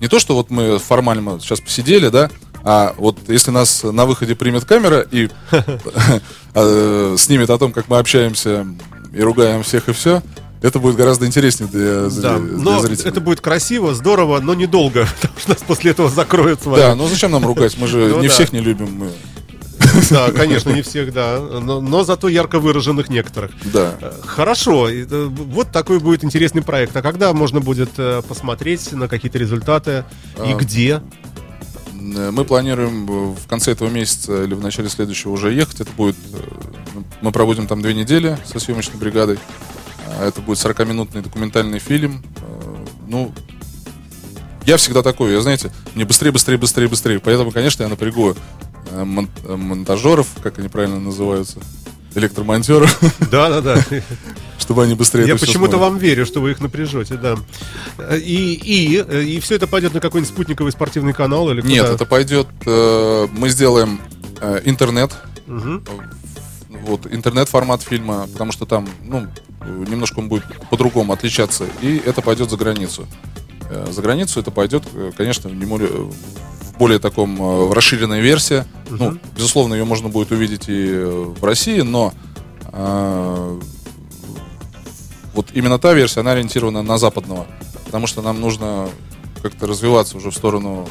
Не 0.00 0.08
то, 0.08 0.18
что 0.18 0.34
вот 0.34 0.50
мы 0.50 0.78
формально 0.78 1.40
сейчас 1.40 1.60
посидели, 1.60 2.08
да, 2.08 2.30
а 2.62 2.94
вот 2.98 3.16
если 3.28 3.50
нас 3.52 3.82
на 3.84 4.04
выходе 4.06 4.34
примет 4.34 4.64
камера 4.64 5.00
и 5.00 5.28
э, 6.54 7.16
снимет 7.18 7.48
о 7.50 7.58
том, 7.58 7.72
как 7.72 7.88
мы 7.88 7.98
общаемся 7.98 8.66
и 9.12 9.20
ругаем 9.20 9.62
всех 9.62 9.88
и 9.88 9.92
все, 9.92 10.22
это 10.62 10.78
будет 10.80 10.96
гораздо 10.96 11.26
интереснее 11.26 11.70
для, 11.70 12.10
Да, 12.10 12.38
для 12.38 12.58
но 12.58 12.80
зрителей. 12.80 13.08
это 13.08 13.20
будет 13.20 13.40
красиво, 13.40 13.94
здорово, 13.94 14.40
но 14.40 14.54
недолго, 14.54 15.06
потому 15.20 15.38
что 15.38 15.50
нас 15.50 15.62
после 15.66 15.92
этого 15.92 16.10
закроют 16.10 16.62
с 16.62 16.66
вами. 16.66 16.80
Да, 16.80 16.94
ну 16.94 17.06
зачем 17.08 17.30
нам 17.30 17.46
ругать? 17.46 17.76
Мы 17.78 17.86
же 17.86 18.08
Ну 18.08 18.20
не 18.20 18.28
всех 18.28 18.52
не 18.52 18.60
любим. 18.60 19.10
Да, 20.10 20.30
конечно, 20.30 20.70
не 20.70 20.82
всех, 20.82 21.12
да, 21.12 21.40
но, 21.40 21.80
но 21.80 22.04
зато 22.04 22.28
ярко 22.28 22.58
выраженных 22.60 23.08
некоторых. 23.08 23.50
Да. 23.72 23.94
Э, 24.00 24.12
Хорошо, 24.24 24.88
э, 24.88 25.04
вот 25.28 25.72
такой 25.72 25.98
будет 25.98 26.24
интересный 26.24 26.62
проект. 26.62 26.96
А 26.96 27.02
когда 27.02 27.32
можно 27.32 27.60
будет 27.60 27.90
э, 27.98 28.22
посмотреть 28.28 28.92
на 28.92 29.08
какие-то 29.08 29.38
результаты 29.38 30.04
и 30.38 30.52
А, 30.52 30.56
где? 30.56 31.02
Мы 31.94 32.44
планируем 32.44 33.06
в 33.34 33.46
конце 33.48 33.72
этого 33.72 33.88
месяца 33.88 34.44
или 34.44 34.54
в 34.54 34.60
начале 34.62 34.88
следующего 34.88 35.32
уже 35.32 35.52
ехать. 35.52 35.80
Это 35.80 35.90
будет... 35.92 36.16
э, 36.32 37.00
Мы 37.22 37.32
проводим 37.32 37.66
там 37.66 37.82
две 37.82 37.94
недели 37.94 38.38
со 38.44 38.58
съемочной 38.58 38.98
бригадой. 38.98 39.38
А 40.18 40.26
Это 40.28 40.40
будет 40.40 40.58
40-минутный 40.58 41.22
документальный 41.22 41.78
фильм. 41.78 42.22
Ну, 43.08 43.32
я 44.66 44.76
всегда 44.78 45.02
такой, 45.02 45.32
я, 45.32 45.40
знаете, 45.40 45.70
мне 45.94 46.04
быстрее, 46.04 46.32
быстрее, 46.32 46.58
быстрее, 46.58 46.88
быстрее. 46.88 47.20
Поэтому, 47.20 47.52
конечно, 47.52 47.84
я 47.84 47.88
напрягу 47.88 48.34
мон- 49.04 49.28
э, 49.44 49.56
монтажеров, 49.56 50.26
как 50.42 50.58
они 50.58 50.68
правильно 50.68 50.98
называются, 51.00 51.58
электромонтеров, 52.14 52.98
Да, 53.30 53.48
да, 53.48 53.60
да. 53.60 53.84
чтобы 54.58 54.84
они 54.84 54.94
быстрее 54.94 55.26
Я 55.26 55.36
почему-то 55.36 55.76
вам 55.76 55.98
верю, 55.98 56.24
что 56.26 56.40
вы 56.40 56.52
их 56.52 56.60
напряжете, 56.60 57.14
да. 57.16 57.36
Э, 57.98 58.18
И, 58.18 58.54
и, 58.54 59.04
э, 59.06 59.22
и 59.22 59.40
все 59.40 59.56
это 59.56 59.66
пойдет 59.66 59.94
на 59.94 60.00
какой-нибудь 60.00 60.32
спутниковый 60.32 60.72
спортивный 60.72 61.12
канал 61.12 61.50
или 61.50 61.60
Нет, 61.62 61.86
это 61.86 62.04
пойдет... 62.06 62.46
э, 62.64 63.26
Мы 63.32 63.48
сделаем 63.50 64.00
э, 64.40 64.60
интернет, 64.64 65.12
вот 66.82 67.06
интернет-формат 67.10 67.82
фильма, 67.82 68.26
потому 68.32 68.52
что 68.52 68.66
там, 68.66 68.88
ну, 69.04 69.26
немножко 69.66 70.20
он 70.20 70.28
будет 70.28 70.44
по-другому 70.70 71.12
отличаться, 71.12 71.64
и 71.82 72.00
это 72.04 72.22
пойдет 72.22 72.50
за 72.50 72.56
границу. 72.56 73.06
Э, 73.70 73.86
За 73.90 74.02
границу 74.02 74.40
это 74.40 74.50
пойдет, 74.50 74.84
э, 74.94 75.10
конечно, 75.16 75.50
в 75.50 75.54
более- 76.78 76.98
таком 76.98 77.40
э, 77.40 77.72
расширенной 77.72 78.20
версии. 78.20 78.64
Ну, 78.90 79.18
безусловно, 79.36 79.74
ее 79.74 79.84
можно 79.84 80.08
будет 80.08 80.30
увидеть 80.32 80.64
и 80.68 80.92
в 81.38 81.42
России, 81.44 81.80
но 81.80 82.12
э, 82.72 83.60
вот 85.34 85.48
именно 85.54 85.78
та 85.78 85.92
версия, 85.92 86.20
она 86.20 86.32
ориентирована 86.32 86.82
на 86.82 86.98
западного, 86.98 87.46
потому 87.84 88.06
что 88.06 88.22
нам 88.22 88.40
нужно 88.40 88.88
как-то 89.42 89.66
развиваться 89.66 90.16
уже 90.16 90.30
в 90.30 90.34
сторону, 90.34 90.88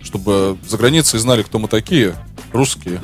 чтобы 0.00 0.58
за 0.66 0.76
границей 0.76 1.18
знали, 1.20 1.42
кто 1.42 1.58
мы 1.58 1.68
такие, 1.68 2.14
русские. 2.52 3.00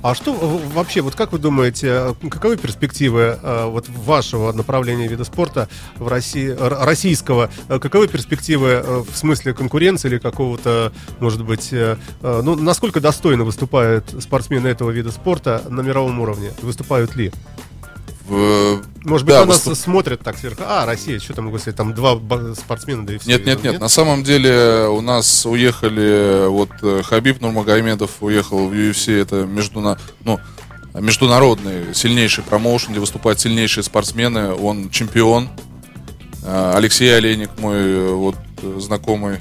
А 0.00 0.14
что 0.14 0.32
вообще, 0.32 1.00
вот 1.00 1.16
как 1.16 1.32
вы 1.32 1.38
думаете, 1.38 2.14
э, 2.22 2.28
каковы 2.28 2.56
перспективы 2.56 3.38
э, 3.42 3.64
вот 3.66 3.88
вашего 3.88 4.52
направления 4.52 5.08
вида 5.08 5.24
спорта 5.24 5.68
в 5.96 6.06
России, 6.06 6.54
российского, 6.56 7.50
э, 7.68 7.78
каковы 7.80 8.06
перспективы 8.06 9.04
в 9.10 9.16
смысле 9.16 9.54
конкуренции 9.54 10.08
или 10.08 10.18
какого-то, 10.18 10.92
может 11.18 11.44
быть, 11.44 11.72
ну, 12.22 12.54
насколько 12.54 13.00
достойно 13.00 13.44
выступают 13.44 14.14
спортсмены 14.22 14.68
этого 14.68 14.90
вида 14.90 15.10
спорта 15.10 15.62
на 15.68 15.80
мировом 15.80 16.20
уровне? 16.20 16.52
Выступают 16.62 17.16
ли? 17.16 17.32
В- 18.28 18.82
Может 19.04 19.26
быть, 19.26 19.34
Да, 19.34 19.40
на 19.40 19.46
нас 19.46 19.66
выступ- 19.66 19.78
смотрят 19.84 20.20
так 20.20 20.36
сверху. 20.36 20.62
А, 20.66 20.84
Россия, 20.84 21.18
что 21.18 21.32
там 21.32 21.48
сказать, 21.58 21.76
там 21.76 21.94
два 21.94 22.18
спортсмена, 22.54 23.06
да 23.06 23.14
и 23.14 23.18
все. 23.18 23.30
Нет, 23.30 23.46
нет, 23.46 23.62
нет. 23.64 23.80
На 23.80 23.88
самом 23.88 24.22
деле 24.22 24.86
у 24.88 25.00
нас 25.00 25.46
уехали, 25.46 26.46
вот 26.48 26.68
э, 26.82 27.02
Хабиб 27.04 27.40
Нурмагомедов 27.40 28.10
уехал 28.20 28.68
в 28.68 28.72
UFC, 28.72 29.18
это 29.18 29.46
междуна, 29.46 29.98
ну, 30.24 30.38
международный 30.94 31.94
сильнейший 31.94 32.44
промоушен, 32.44 32.90
где 32.92 33.00
выступают 33.00 33.40
сильнейшие 33.40 33.82
спортсмены. 33.82 34.52
Он 34.54 34.90
чемпион. 34.90 35.48
А, 36.44 36.74
Алексей 36.76 37.14
Олейник, 37.16 37.50
мой 37.58 37.76
э, 37.78 38.12
вот 38.12 38.36
э, 38.62 38.78
знакомый, 38.80 39.38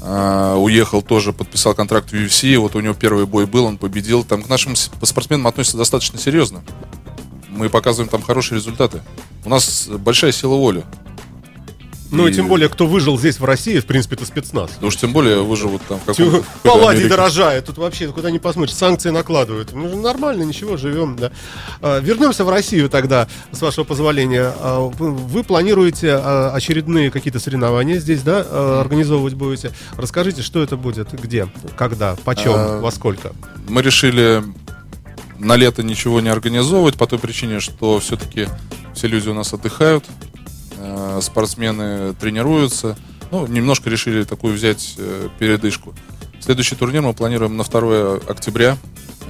а, 0.00 0.56
уехал 0.56 1.02
тоже, 1.02 1.32
подписал 1.32 1.74
контракт 1.74 2.10
в 2.10 2.14
UFC. 2.14 2.56
Вот 2.58 2.76
у 2.76 2.80
него 2.80 2.94
первый 2.94 3.26
бой 3.26 3.46
был, 3.46 3.64
он 3.64 3.78
победил. 3.78 4.24
Там 4.24 4.42
к 4.42 4.48
нашим 4.48 4.76
спортсменам 4.76 5.46
относятся 5.46 5.76
достаточно 5.76 6.18
серьезно. 6.18 6.62
Мы 7.58 7.68
показываем 7.68 8.08
там 8.08 8.22
хорошие 8.22 8.56
результаты. 8.56 9.02
У 9.44 9.48
нас 9.48 9.88
большая 9.88 10.30
сила 10.30 10.54
воли. 10.54 10.84
Ну 12.12 12.28
и 12.28 12.30
И- 12.30 12.34
тем 12.34 12.46
более, 12.46 12.68
кто 12.68 12.86
выжил 12.86 13.18
здесь 13.18 13.40
в 13.40 13.44
России, 13.44 13.80
в 13.80 13.84
принципе, 13.84 14.14
это 14.14 14.24
спецназ. 14.24 14.70
Да 14.80 14.86
уж 14.86 14.96
тем 14.96 15.12
более 15.12 15.42
выживут 15.42 15.82
там 15.88 15.98
в 15.98 16.04
каком-то... 16.04 16.44
Палладий 16.62 17.08
дорожает, 17.08 17.66
тут 17.66 17.76
вообще 17.78 18.06
куда 18.12 18.30
не 18.30 18.38
посмотришь, 18.38 18.74
санкции 18.76 19.10
накладывают. 19.10 19.72
Мы 19.72 19.88
же 19.88 19.96
нормально, 19.96 20.44
ничего, 20.44 20.76
живем, 20.76 21.16
да. 21.16 21.32
А, 21.82 21.98
Вернемся 21.98 22.44
в 22.44 22.48
Россию 22.48 22.88
тогда, 22.88 23.26
с 23.50 23.60
вашего 23.60 23.82
позволения. 23.84 24.54
А, 24.60 24.78
Вы 24.88 25.10
вы 25.10 25.42
планируете 25.42 26.12
а, 26.12 26.52
очередные 26.54 27.10
какие-то 27.10 27.40
соревнования 27.40 27.98
здесь, 27.98 28.22
да, 28.22 28.42
а, 28.48 28.80
организовывать 28.80 29.34
будете? 29.34 29.72
Расскажите, 29.96 30.42
что 30.42 30.62
это 30.62 30.76
будет, 30.76 31.10
где, 31.12 31.48
когда, 31.76 32.16
почем, 32.24 32.52
А, 32.54 32.80
во 32.80 32.90
сколько? 32.92 33.32
Мы 33.68 33.82
решили 33.82 34.44
на 35.38 35.56
лето 35.56 35.82
ничего 35.82 36.20
не 36.20 36.28
организовывать 36.28 36.96
по 36.96 37.06
той 37.06 37.18
причине, 37.18 37.60
что 37.60 37.98
все-таки 38.00 38.48
все 38.94 39.06
люди 39.06 39.28
у 39.28 39.34
нас 39.34 39.52
отдыхают, 39.52 40.04
э, 40.76 41.20
спортсмены 41.22 42.14
тренируются. 42.14 42.96
Ну, 43.30 43.46
немножко 43.46 43.90
решили 43.90 44.24
такую 44.24 44.54
взять 44.54 44.94
э, 44.98 45.28
передышку. 45.38 45.94
Следующий 46.40 46.76
турнир 46.76 47.02
мы 47.02 47.14
планируем 47.14 47.56
на 47.56 47.64
2 47.64 48.14
октября. 48.28 48.76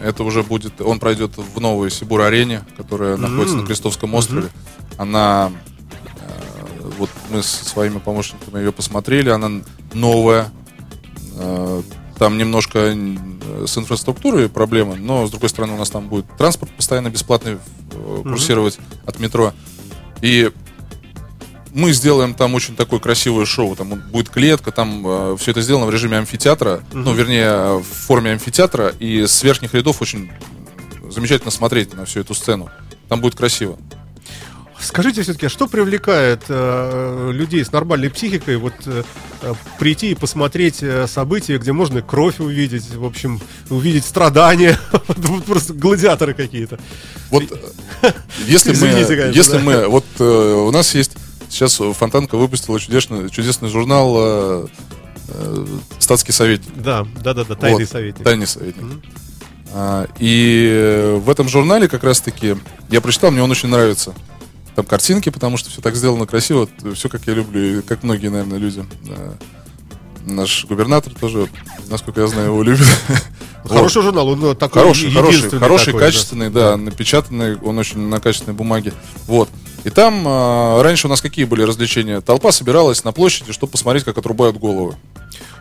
Это 0.03 0.23
уже 0.23 0.42
будет, 0.42 0.81
он 0.81 1.01
пройдет 1.01 1.33
в 1.37 1.61
новой 1.61 1.90
Сибур-арене, 1.90 2.64
которая 2.77 3.16
mm-hmm. 3.16 3.21
находится 3.21 3.57
на 3.57 3.66
Крестовском 3.66 4.14
острове. 4.14 4.47
Mm-hmm. 4.47 4.94
Она, 4.99 5.53
э, 6.21 6.90
вот 6.99 7.11
мы 7.31 7.42
с 7.42 7.49
своими 7.49 7.99
помощниками 7.99 8.59
ее 8.59 8.73
посмотрели, 8.73 9.31
она 9.31 9.62
новая. 9.92 10.51
Там 12.18 12.37
немножко 12.37 12.96
с 13.66 13.78
инфраструктурой 13.78 14.48
проблемы, 14.48 14.96
но 14.96 15.26
с 15.26 15.31
другой 15.31 15.48
стороны 15.48 15.74
у 15.74 15.76
нас 15.76 15.90
там 15.90 16.09
будет 16.09 16.26
транспорт 16.37 16.72
постоянно 16.72 17.11
бесплатный 17.11 17.59
э, 17.92 18.20
курсировать 18.22 18.76
mm-hmm. 18.76 19.07
от 19.07 19.18
метро. 19.20 19.52
И 20.20 20.50
мы 21.72 21.92
сделаем 21.92 22.35
там 22.35 22.54
очень 22.54 22.74
такое 22.76 22.98
красивое 22.98 23.44
шоу. 23.44 23.76
Там 23.76 23.88
будет 24.11 24.31
клетка, 24.31 24.72
там 24.72 25.04
э, 25.07 25.37
все 25.38 25.52
это 25.52 25.61
сделано 25.61 25.87
в 25.87 25.90
режиме 25.90 26.18
амфитеатра, 26.18 26.68
mm-hmm. 26.68 26.83
ну, 26.94 27.14
вернее, 27.14 27.78
в 27.78 27.85
форме 27.85 28.33
амфитеатра, 28.33 28.88
и 28.98 29.26
с 29.26 29.42
верхних 29.42 29.74
рядов 29.74 30.02
очень 30.02 30.31
замечательно 31.11 31.50
смотреть 31.50 31.94
на 31.94 32.04
всю 32.04 32.20
эту 32.20 32.35
сцену. 32.35 32.68
Там 33.09 33.20
будет 33.20 33.35
красиво. 33.37 33.78
Скажите 34.80 35.22
все-таки, 35.22 35.46
а 35.46 35.48
что 35.48 35.66
привлекает 35.66 36.42
э, 36.48 37.30
людей 37.32 37.64
с 37.64 37.72
нормальной 37.72 38.10
психикой 38.10 38.56
вот 38.56 38.74
э, 38.86 39.02
прийти 39.78 40.12
и 40.12 40.14
посмотреть 40.14 40.82
э, 40.82 41.06
события, 41.06 41.58
где 41.58 41.72
можно 41.72 42.00
кровь 42.02 42.38
увидеть, 42.38 42.94
в 42.94 43.04
общем, 43.04 43.40
увидеть 43.70 44.04
страдания, 44.04 44.78
просто 45.46 45.74
гладиаторы 45.74 46.34
какие-то. 46.34 46.78
Вот 47.30 47.44
э, 48.02 48.12
если 48.46 48.72
мы, 48.74 48.88
если 49.32 49.58
мы, 49.58 49.88
вот 49.88 50.04
э, 50.18 50.24
у 50.24 50.70
нас 50.70 50.94
есть 50.94 51.12
Сейчас 51.48 51.76
Фонтанка 51.76 52.36
выпустила 52.36 52.78
чудесный, 52.78 53.30
чудесный 53.30 53.68
журнал 53.70 54.14
э, 54.18 54.66
э, 55.28 55.66
«Статский 55.98 56.32
советник». 56.32 56.72
Да, 56.76 57.06
да, 57.22 57.32
да, 57.34 57.44
да, 57.44 57.54
тайный 57.54 57.84
вот, 57.84 57.88
советник. 57.88 58.24
Тайный 58.24 58.46
советник. 58.46 58.82
Mm-hmm. 58.82 59.02
А, 59.72 60.06
и 60.18 61.18
в 61.24 61.30
этом 61.30 61.48
журнале 61.48 61.88
как 61.88 62.04
раз-таки 62.04 62.56
я 62.90 63.00
прочитал, 63.00 63.30
мне 63.30 63.42
он 63.42 63.50
очень 63.50 63.68
нравится. 63.68 64.14
Там 64.78 64.86
картинки, 64.86 65.28
потому 65.30 65.56
что 65.56 65.70
все 65.70 65.80
так 65.80 65.96
сделано 65.96 66.24
красиво, 66.24 66.68
все 66.94 67.08
как 67.08 67.22
я 67.26 67.34
люблю, 67.34 67.80
и 67.80 67.82
как 67.82 68.04
многие, 68.04 68.28
наверное, 68.28 68.58
люди. 68.58 68.84
Наш 70.24 70.66
губернатор 70.66 71.12
тоже, 71.14 71.48
насколько 71.88 72.20
я 72.20 72.28
знаю, 72.28 72.50
его 72.50 72.62
любит. 72.62 72.86
Хороший 73.64 74.02
журнал, 74.02 74.28
он 74.28 74.54
такой 74.54 74.82
хороший, 74.82 75.10
хороший, 75.10 75.50
хороший, 75.58 75.86
такой, 75.86 76.00
качественный, 76.00 76.48
да. 76.48 76.70
да, 76.70 76.76
напечатанный, 76.76 77.56
он 77.56 77.76
очень 77.76 77.98
на 77.98 78.20
качественной 78.20 78.54
бумаге. 78.54 78.92
Вот. 79.26 79.48
И 79.82 79.90
там 79.90 80.26
э, 80.28 80.82
раньше 80.82 81.08
у 81.08 81.10
нас 81.10 81.20
какие 81.20 81.44
были 81.44 81.62
развлечения? 81.62 82.20
Толпа 82.20 82.52
собиралась 82.52 83.02
на 83.02 83.10
площади, 83.10 83.52
чтобы 83.52 83.72
посмотреть, 83.72 84.04
как 84.04 84.16
отрубают 84.16 84.58
головы. 84.58 84.94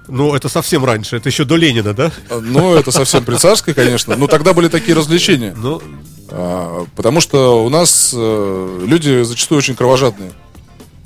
Ну, 0.07 0.35
это 0.35 0.49
совсем 0.49 0.85
раньше, 0.85 1.17
это 1.17 1.29
еще 1.29 1.43
до 1.43 1.55
Ленина, 1.55 1.93
да? 1.93 2.11
Ну, 2.29 2.75
это 2.75 2.91
совсем 2.91 3.25
при 3.25 3.35
царской, 3.35 3.73
конечно. 3.73 4.15
Но 4.15 4.27
тогда 4.27 4.53
были 4.53 4.67
такие 4.67 4.95
развлечения. 4.95 5.53
Ну... 5.55 5.81
А, 6.29 6.85
потому 6.95 7.21
что 7.21 7.65
у 7.65 7.69
нас 7.69 8.13
а, 8.13 8.85
люди 8.85 9.23
зачастую 9.23 9.59
очень 9.59 9.75
кровожадные. 9.75 10.33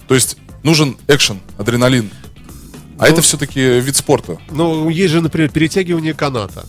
То 0.07 0.15
есть 0.15 0.37
нужен 0.63 0.97
экшен, 1.07 1.39
адреналин. 1.57 2.09
А 2.97 3.05
ну, 3.05 3.07
это 3.07 3.21
все-таки 3.21 3.79
вид 3.79 3.95
спорта. 3.95 4.37
Ну, 4.49 4.89
есть 4.89 5.11
же, 5.11 5.21
например, 5.21 5.49
перетягивание 5.49 6.13
каната. 6.13 6.65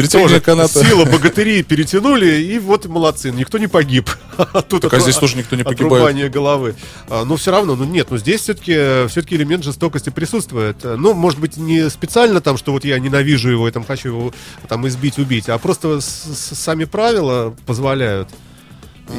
Перетягивание 0.00 0.40
каната. 0.40 0.84
Сила 0.84 1.04
богатырей 1.04 1.62
перетянули, 1.62 2.40
и 2.42 2.58
вот 2.58 2.86
молодцы, 2.86 3.30
никто 3.30 3.58
не 3.58 3.66
погиб. 3.66 4.10
А 4.52 4.62
тут 4.62 4.82
так, 4.82 4.94
а 4.94 5.00
здесь 5.00 5.16
тоже 5.16 5.36
никто 5.36 5.54
не 5.54 5.64
погибает. 5.64 6.32
Головы. 6.32 6.74
А, 7.08 7.24
но 7.24 7.36
все 7.36 7.50
равно, 7.50 7.76
ну 7.76 7.84
нет, 7.84 8.08
ну 8.10 8.16
здесь 8.16 8.40
все-таки 8.40 9.06
все-таки 9.08 9.36
элемент 9.36 9.64
жестокости 9.64 10.08
присутствует. 10.10 10.76
Ну, 10.82 11.12
может 11.12 11.38
быть, 11.38 11.56
не 11.58 11.90
специально 11.90 12.40
там, 12.40 12.56
что 12.56 12.72
вот 12.72 12.84
я 12.84 12.98
ненавижу 12.98 13.50
его 13.50 13.68
и 13.68 13.70
там 13.70 13.84
хочу 13.84 14.08
его 14.08 14.32
там 14.68 14.88
избить, 14.88 15.18
убить, 15.18 15.48
а 15.48 15.58
просто 15.58 16.00
сами 16.00 16.84
правила 16.84 17.54
позволяют. 17.66 18.28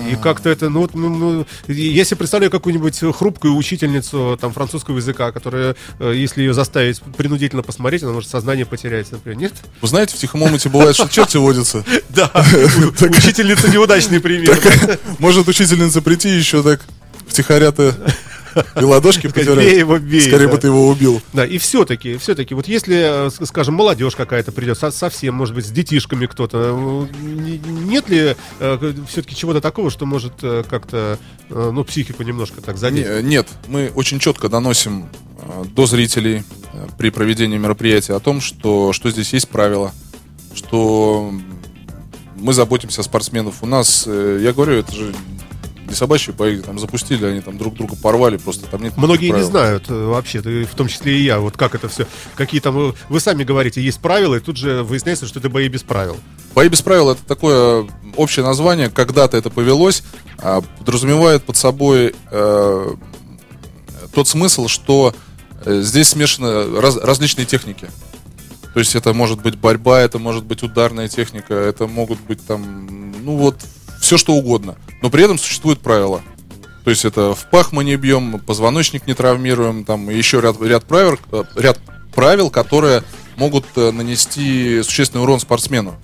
И 0.10 0.16
как-то 0.16 0.50
это, 0.50 0.70
ну, 0.70 0.90
ну, 0.94 1.10
ну, 1.10 1.46
я 1.68 2.04
себе 2.06 2.18
представляю 2.18 2.52
какую-нибудь 2.52 3.00
хрупкую 3.16 3.56
учительницу 3.56 4.38
там 4.40 4.54
французского 4.54 4.98
языка, 4.98 5.32
которая, 5.32 5.76
э, 6.00 6.14
если 6.16 6.42
ее 6.42 6.54
заставить 6.54 7.02
принудительно 7.18 7.64
посмотреть, 7.64 8.04
она 8.04 8.14
может 8.14 8.30
сознание 8.30 8.66
потерять, 8.66 9.12
например, 9.12 9.38
нет? 9.40 9.54
Вы 9.82 9.88
знаете, 9.88 10.16
в 10.16 10.20
тихом 10.20 10.44
омуте 10.44 10.70
бывает, 10.70 10.96
что 10.96 11.08
черти 11.08 11.38
водятся. 11.38 11.84
Да, 12.10 12.30
учительница 13.00 13.70
неудачный 13.70 14.20
пример. 14.20 14.60
Может 15.20 15.48
учительница 15.48 16.02
прийти 16.02 16.30
еще 16.30 16.62
так 16.62 16.82
втихаря-то 17.28 17.96
и 18.80 18.84
ладошки 18.84 19.28
потерять. 19.28 19.58
Бей 19.58 19.80
его, 19.80 19.98
бей. 19.98 20.22
Скорее 20.22 20.48
да. 20.48 20.54
бы 20.54 20.58
ты 20.58 20.68
его 20.68 20.88
убил. 20.88 21.22
Да, 21.34 21.46
и 21.46 21.58
все-таки, 21.58 22.18
все-таки, 22.18 22.54
вот 22.54 22.68
если, 22.68 23.28
э, 23.28 23.46
скажем, 23.46 23.76
молодежь 23.76 24.16
какая-то 24.16 24.52
придет, 24.52 24.78
совсем, 24.78 25.36
может 25.36 25.56
быть, 25.56 25.66
с 25.66 25.70
детишками 25.70 26.26
кто-то, 26.26 27.08
э, 27.14 27.18
нет 27.22 28.10
ли 28.10 28.36
э, 28.60 28.94
все-таки 29.08 29.36
чего-то 29.36 29.62
такого, 29.62 29.90
что 29.90 30.06
может 30.06 30.34
как-то, 30.70 31.18
ну, 31.50 31.84
психику 31.84 32.24
немножко 32.24 32.62
так 32.62 32.78
задеть? 32.78 33.24
Нет, 33.24 33.48
мы 33.68 33.92
очень 33.96 34.20
четко 34.20 34.50
доносим 34.50 35.10
до 35.76 35.86
зрителей 35.86 36.44
при 36.98 37.10
проведении 37.10 37.58
мероприятия 37.58 38.14
о 38.14 38.20
том, 38.20 38.42
что, 38.42 38.94
что 38.94 39.10
здесь 39.10 39.34
есть 39.34 39.50
правила, 39.50 39.92
что 40.54 41.34
мы 42.36 42.54
заботимся 42.54 43.02
о 43.02 43.04
спортсменах. 43.04 43.56
У 43.62 43.66
нас, 43.66 44.06
я 44.08 44.54
говорю, 44.54 44.74
это 44.74 44.94
же 44.94 45.14
не 45.92 45.96
собачьи 45.96 46.34
бои 46.34 46.58
там 46.60 46.80
запустили, 46.80 47.26
они 47.26 47.42
там 47.42 47.58
друг 47.58 47.76
друга 47.76 47.96
порвали, 47.96 48.38
просто 48.38 48.66
там 48.66 48.82
нет 48.82 48.98
Многие 48.98 49.32
не 49.32 49.44
знают 49.44 49.90
э, 49.90 50.06
вообще, 50.06 50.40
в 50.40 50.76
том 50.76 50.88
числе 50.88 51.18
и 51.18 51.24
я, 51.24 51.40
вот 51.40 51.58
как 51.58 51.76
это 51.76 51.90
все, 51.90 52.08
какие 52.36 52.62
там, 52.62 52.78
э, 52.90 52.94
вы 53.10 53.20
сами 53.20 53.44
говорите, 53.44 53.82
есть 53.82 54.00
правила, 54.00 54.36
и 54.36 54.40
тут 54.40 54.58
же 54.58 54.84
выясняется, 54.84 55.28
что 55.28 55.40
это 55.40 55.50
бои 55.50 55.68
без 55.68 55.84
правил. 55.84 56.18
Бои 56.56 56.70
без 56.70 56.82
правил 56.82 57.12
это 57.12 57.24
такое 57.26 57.88
общее 58.16 58.46
название, 58.46 58.90
когда-то 58.90 59.38
это 59.38 59.50
повелось, 59.50 60.04
а, 60.38 60.62
подразумевает 60.80 61.44
под 61.44 61.58
собой 61.58 62.16
э, 62.32 62.96
тот 64.14 64.28
смысл, 64.28 64.68
что 64.68 65.14
э, 65.66 65.82
здесь 65.82 66.10
смешаны 66.10 66.80
раз, 66.80 66.98
различные 66.98 67.46
техники. 67.46 67.88
То 68.74 68.80
есть 68.80 68.96
это 68.96 69.14
может 69.14 69.42
быть 69.42 69.58
борьба, 69.58 70.00
это 70.00 70.18
может 70.18 70.46
быть 70.46 70.64
ударная 70.64 71.10
техника, 71.10 71.54
это 71.54 71.88
могут 71.88 72.20
быть 72.22 72.46
там, 72.46 73.12
ну 73.24 73.36
вот 73.36 73.58
все 74.12 74.18
что 74.18 74.34
угодно. 74.34 74.76
Но 75.02 75.10
при 75.10 75.24
этом 75.24 75.38
существуют 75.38 75.80
правила. 75.80 76.22
То 76.84 76.90
есть 76.90 77.06
это 77.06 77.34
в 77.34 77.50
пах 77.50 77.72
мы 77.72 77.86
не 77.86 77.96
бьем, 77.96 78.42
позвоночник 78.42 79.08
не 79.08 79.14
травмируем, 79.14 79.86
там 79.86 80.10
еще 80.10 80.42
ряд, 80.42 80.62
ряд, 80.62 80.84
правил, 80.84 81.18
э, 81.32 81.44
ряд 81.56 81.80
правил, 82.14 82.50
которые 82.50 83.04
могут 83.38 83.64
э, 83.78 83.92
нанести 83.92 84.84
существенный 84.84 85.24
урон 85.24 85.40
спортсмену. 85.40 85.96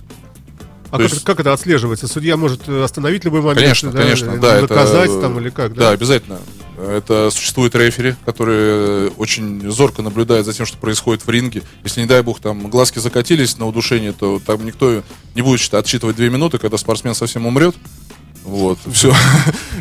А 0.90 0.96
как, 0.96 1.00
есть... 1.10 1.22
как 1.22 1.40
это 1.40 1.52
отслеживается? 1.52 2.08
Судья 2.08 2.38
может 2.38 2.66
остановить 2.66 3.26
любой 3.26 3.42
момент, 3.42 3.60
конечно, 3.60 3.90
да, 3.90 3.98
конечно, 3.98 4.38
да, 4.38 4.62
наказать 4.62 5.10
это, 5.10 5.20
там 5.20 5.38
или 5.38 5.50
как? 5.50 5.74
Да? 5.74 5.80
да, 5.80 5.90
обязательно. 5.90 6.38
Это 6.78 7.30
существует 7.30 7.74
рефери, 7.74 8.14
который 8.24 9.08
очень 9.10 9.68
зорко 9.68 10.00
наблюдает 10.00 10.46
за 10.46 10.52
тем, 10.52 10.64
что 10.64 10.78
происходит 10.78 11.26
в 11.26 11.30
ринге. 11.30 11.62
Если, 11.82 12.00
не 12.00 12.06
дай 12.06 12.22
бог, 12.22 12.38
там 12.38 12.70
глазки 12.70 13.00
закатились 13.00 13.58
на 13.58 13.66
удушение, 13.66 14.12
то 14.12 14.40
там 14.44 14.64
никто 14.64 15.02
не 15.34 15.42
будет 15.42 15.74
отсчитывать 15.74 16.14
две 16.14 16.30
минуты, 16.30 16.58
когда 16.58 16.78
спортсмен 16.78 17.16
совсем 17.16 17.46
умрет. 17.46 17.74
Вот, 18.44 18.78
все. 18.92 19.12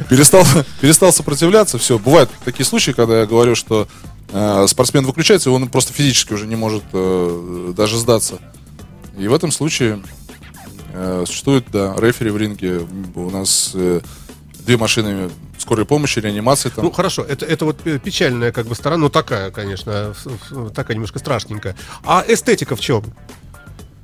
перестал, 0.09 0.43
перестал 0.81 1.13
сопротивляться, 1.13 1.77
все. 1.77 1.99
Бывают 1.99 2.31
такие 2.43 2.65
случаи, 2.65 2.91
когда 2.91 3.19
я 3.19 3.25
говорю, 3.27 3.53
что 3.53 3.87
э, 4.31 4.65
спортсмен 4.67 5.05
выключается, 5.05 5.51
и 5.51 5.53
он 5.53 5.69
просто 5.69 5.93
физически 5.93 6.33
уже 6.33 6.47
не 6.47 6.55
может 6.55 6.83
э, 6.93 7.73
даже 7.77 7.99
сдаться. 7.99 8.39
И 9.19 9.27
в 9.27 9.33
этом 9.35 9.51
случае 9.51 10.01
э, 10.93 11.25
существует, 11.27 11.65
да, 11.71 11.95
рефери 11.99 12.31
в 12.31 12.37
ринге. 12.37 12.81
У 13.13 13.29
нас 13.29 13.71
э, 13.75 14.01
две 14.65 14.77
машины 14.77 15.29
скорой 15.67 15.85
помощи, 15.85 16.19
реанимации. 16.19 16.69
Там. 16.69 16.85
Ну 16.85 16.91
хорошо, 16.91 17.23
это, 17.23 17.45
это 17.45 17.65
вот 17.65 17.77
печальная 18.01 18.53
как 18.53 18.67
бы 18.67 18.75
сторона, 18.75 19.01
ну 19.01 19.09
такая, 19.09 19.51
конечно, 19.51 20.13
такая 20.73 20.95
немножко 20.95 21.19
страшненькая. 21.19 21.75
А 22.05 22.23
эстетика 22.25 22.77
в 22.77 22.79
чем? 22.79 23.03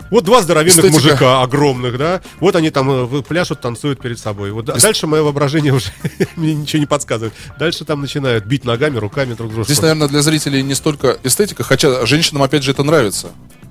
Вот 0.10 0.26
два 0.26 0.42
здоровенных 0.42 0.86
Эстетика. 0.86 1.02
мужика 1.02 1.42
огромных, 1.42 1.98
да. 1.98 2.22
Вот 2.40 2.56
они 2.56 2.70
там 2.70 2.92
э, 2.92 3.22
пляшут, 3.24 3.62
танцуют 3.62 4.02
перед 4.02 4.20
собой. 4.20 4.52
Вот 4.52 4.70
Эст... 4.70 4.82
дальше 4.82 5.08
мое 5.08 5.24
воображение 5.24 5.74
уже 5.74 5.88
мне 6.36 6.54
ничего 6.54 6.82
не 6.82 6.86
подсказывает. 6.86 7.34
Дальше 7.58 7.86
там 7.86 8.02
начинают 8.02 8.46
бить 8.46 8.66
ногами, 8.66 8.98
руками 8.98 9.34
друг 9.34 9.52
друга. 9.52 9.64
Здесь, 9.64 9.82
наверное, 9.82 10.10
для 10.10 10.22
зрителей 10.22 10.62
не 10.62 10.76
столько 10.76 11.18
эстетика, 11.24 11.64
хотя 11.64 12.06
женщинам 12.06 12.44
опять 12.44 12.62
же 12.64 12.72
это 12.72 12.84
нравится. 12.84 13.30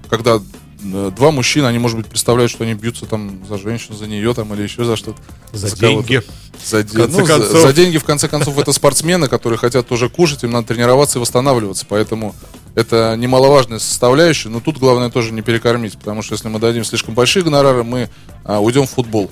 Когда 0.08 0.40
два 0.82 1.30
мужчины, 1.30 1.66
они, 1.66 1.78
может 1.78 1.96
быть, 1.96 2.06
представляют, 2.06 2.50
что 2.50 2.64
они 2.64 2.74
бьются 2.74 3.06
там 3.06 3.40
за 3.48 3.58
женщину, 3.58 3.96
за 3.96 4.06
нее 4.06 4.34
там 4.34 4.52
или 4.54 4.62
еще 4.62 4.84
за 4.84 4.96
что-то. 4.96 5.18
За, 5.52 5.68
за 5.68 5.76
деньги. 5.76 6.22
За, 6.64 6.82
де... 6.82 7.06
ну, 7.06 7.24
за, 7.26 7.38
за 7.40 7.72
деньги, 7.72 7.98
в 7.98 8.04
конце 8.04 8.28
концов, 8.28 8.58
это 8.58 8.72
спортсмены, 8.72 9.28
которые 9.28 9.58
хотят 9.58 9.86
тоже 9.86 10.08
кушать, 10.08 10.44
им 10.44 10.50
надо 10.50 10.68
тренироваться 10.68 11.18
и 11.18 11.20
восстанавливаться. 11.20 11.86
Поэтому 11.88 12.34
Это 12.74 13.16
немаловажная 13.18 13.78
составляющая, 13.78 14.48
но 14.48 14.60
тут 14.60 14.78
главное 14.78 15.10
тоже 15.10 15.32
не 15.32 15.42
перекормить, 15.42 15.98
потому 15.98 16.22
что 16.22 16.34
если 16.34 16.48
мы 16.48 16.58
дадим 16.58 16.84
слишком 16.84 17.14
большие 17.14 17.42
гонорары, 17.42 17.84
мы 17.84 18.08
а, 18.44 18.60
уйдем 18.60 18.86
в 18.86 18.90
футбол. 18.90 19.30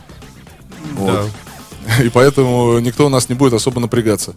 Вот. 0.95 1.31
И 2.05 2.11
поэтому 2.11 2.79
никто 2.81 3.07
у 3.07 3.09
нас 3.09 3.31
не 3.31 3.35
будет 3.35 3.55
особо 3.55 3.81
напрягаться. 3.81 4.35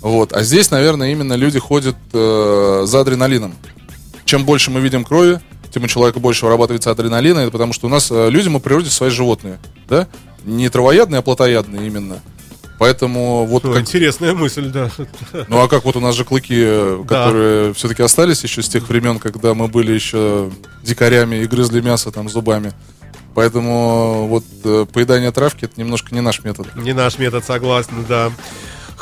Вот. 0.00 0.32
А 0.32 0.42
здесь, 0.42 0.70
наверное, 0.70 1.12
именно 1.12 1.34
люди 1.34 1.58
ходят 1.58 1.96
э, 2.12 2.82
за 2.86 3.00
адреналином. 3.00 3.54
Чем 4.24 4.44
больше 4.44 4.70
мы 4.70 4.80
видим 4.80 5.04
крови, 5.04 5.38
тем 5.72 5.84
у 5.84 5.86
человека 5.88 6.20
больше 6.20 6.44
вырабатывается 6.44 6.90
адреналина, 6.90 7.40
это 7.40 7.50
потому 7.50 7.72
что 7.72 7.86
у 7.86 7.90
нас 7.90 8.10
э, 8.10 8.30
люди, 8.30 8.48
мы 8.48 8.60
природе 8.60 8.90
свои 8.90 9.10
животные, 9.10 9.58
да? 9.88 10.06
Не 10.44 10.68
травоядные, 10.68 11.20
а 11.20 11.22
плотоядные 11.22 11.86
именно. 11.86 12.20
Поэтому 12.78 13.46
вот 13.46 13.62
Ну, 13.64 13.72
как... 13.72 13.82
Интересная 13.82 14.34
мысль, 14.34 14.66
да. 14.70 14.90
Ну 15.48 15.60
а 15.60 15.68
как 15.68 15.84
вот 15.84 15.94
у 15.96 16.00
нас 16.00 16.16
же 16.16 16.24
клыки, 16.24 16.56
э, 16.58 16.98
Да. 17.08 17.26
которые 17.26 17.74
все-таки 17.74 18.02
остались 18.02 18.42
еще 18.42 18.60
с 18.62 18.68
тех 18.68 18.88
времен, 18.88 19.18
когда 19.18 19.54
мы 19.54 19.68
были 19.68 19.92
еще 19.92 20.50
дикарями 20.82 21.36
и 21.36 21.46
грызли 21.46 21.80
мясо 21.80 22.10
там 22.10 22.28
зубами. 22.28 22.72
Поэтому 23.34 24.26
вот 24.26 24.44
э, 24.64 24.84
поедание 24.92 25.30
травки 25.30 25.64
это 25.64 25.74
немножко 25.80 26.14
не 26.14 26.20
наш 26.20 26.42
метод. 26.44 26.74
Не 26.76 26.92
наш 26.92 27.18
метод, 27.18 27.44
согласен, 27.44 28.04
да. 28.08 28.30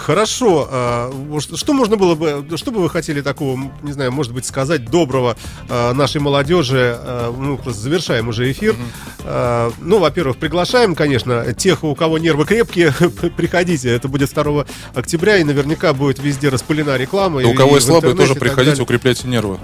Хорошо. 0.04 0.66
а, 0.70 1.12
Что 1.54 1.72
можно 1.74 1.96
было 1.96 2.14
бы, 2.14 2.46
что 2.56 2.70
бы 2.70 2.80
вы 2.80 2.88
хотели 2.88 3.20
такого, 3.20 3.58
не 3.82 3.92
знаю, 3.92 4.10
может 4.12 4.32
быть, 4.32 4.46
сказать 4.46 4.86
доброго 4.90 5.36
а, 5.68 5.92
нашей 5.92 6.20
молодежи? 6.22 6.96
А, 6.98 7.34
Ну, 7.36 7.58
просто 7.58 7.82
завершаем 7.82 8.28
уже 8.28 8.50
эфир. 8.50 8.76
А, 9.24 9.70
Ну, 9.80 9.98
во-первых, 9.98 10.38
приглашаем, 10.38 10.94
конечно, 10.94 11.52
тех, 11.52 11.84
у 11.84 11.94
кого 11.94 12.16
нервы 12.18 12.46
крепкие, 12.46 12.92
приходите. 13.36 13.90
Это 13.90 14.08
будет 14.08 14.30
2 14.32 14.64
октября, 14.94 15.36
и 15.36 15.44
наверняка 15.44 15.92
будет 15.92 16.18
везде 16.18 16.48
распылена 16.48 16.96
реклама. 16.96 17.42
Да 17.42 17.48
у 17.48 17.52
и- 17.52 17.56
кого 17.56 17.76
и 17.76 17.80
слабые, 17.80 18.14
тоже 18.16 18.34
и 18.34 18.38
приходите, 18.38 18.82
укрепляйте 18.82 19.28
нервы. 19.28 19.58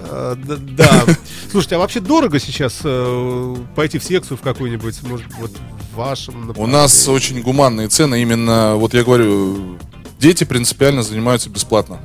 Да. 0.46 1.04
Слушайте, 1.50 1.76
а 1.76 1.78
вообще 1.78 2.00
дорого 2.00 2.38
сейчас 2.38 2.80
э, 2.84 3.56
пойти 3.74 3.98
в 3.98 4.04
секцию 4.04 4.36
в 4.36 4.40
какую-нибудь, 4.42 5.02
может, 5.02 5.26
вот 5.38 5.50
вашем 5.94 6.52
У 6.56 6.66
нас 6.66 7.08
очень 7.08 7.40
гуманные 7.40 7.88
цены, 7.88 8.20
именно, 8.20 8.74
вот 8.76 8.92
я 8.92 9.02
говорю, 9.02 9.78
дети 10.18 10.44
принципиально 10.44 11.02
занимаются 11.02 11.50
бесплатно. 11.50 12.00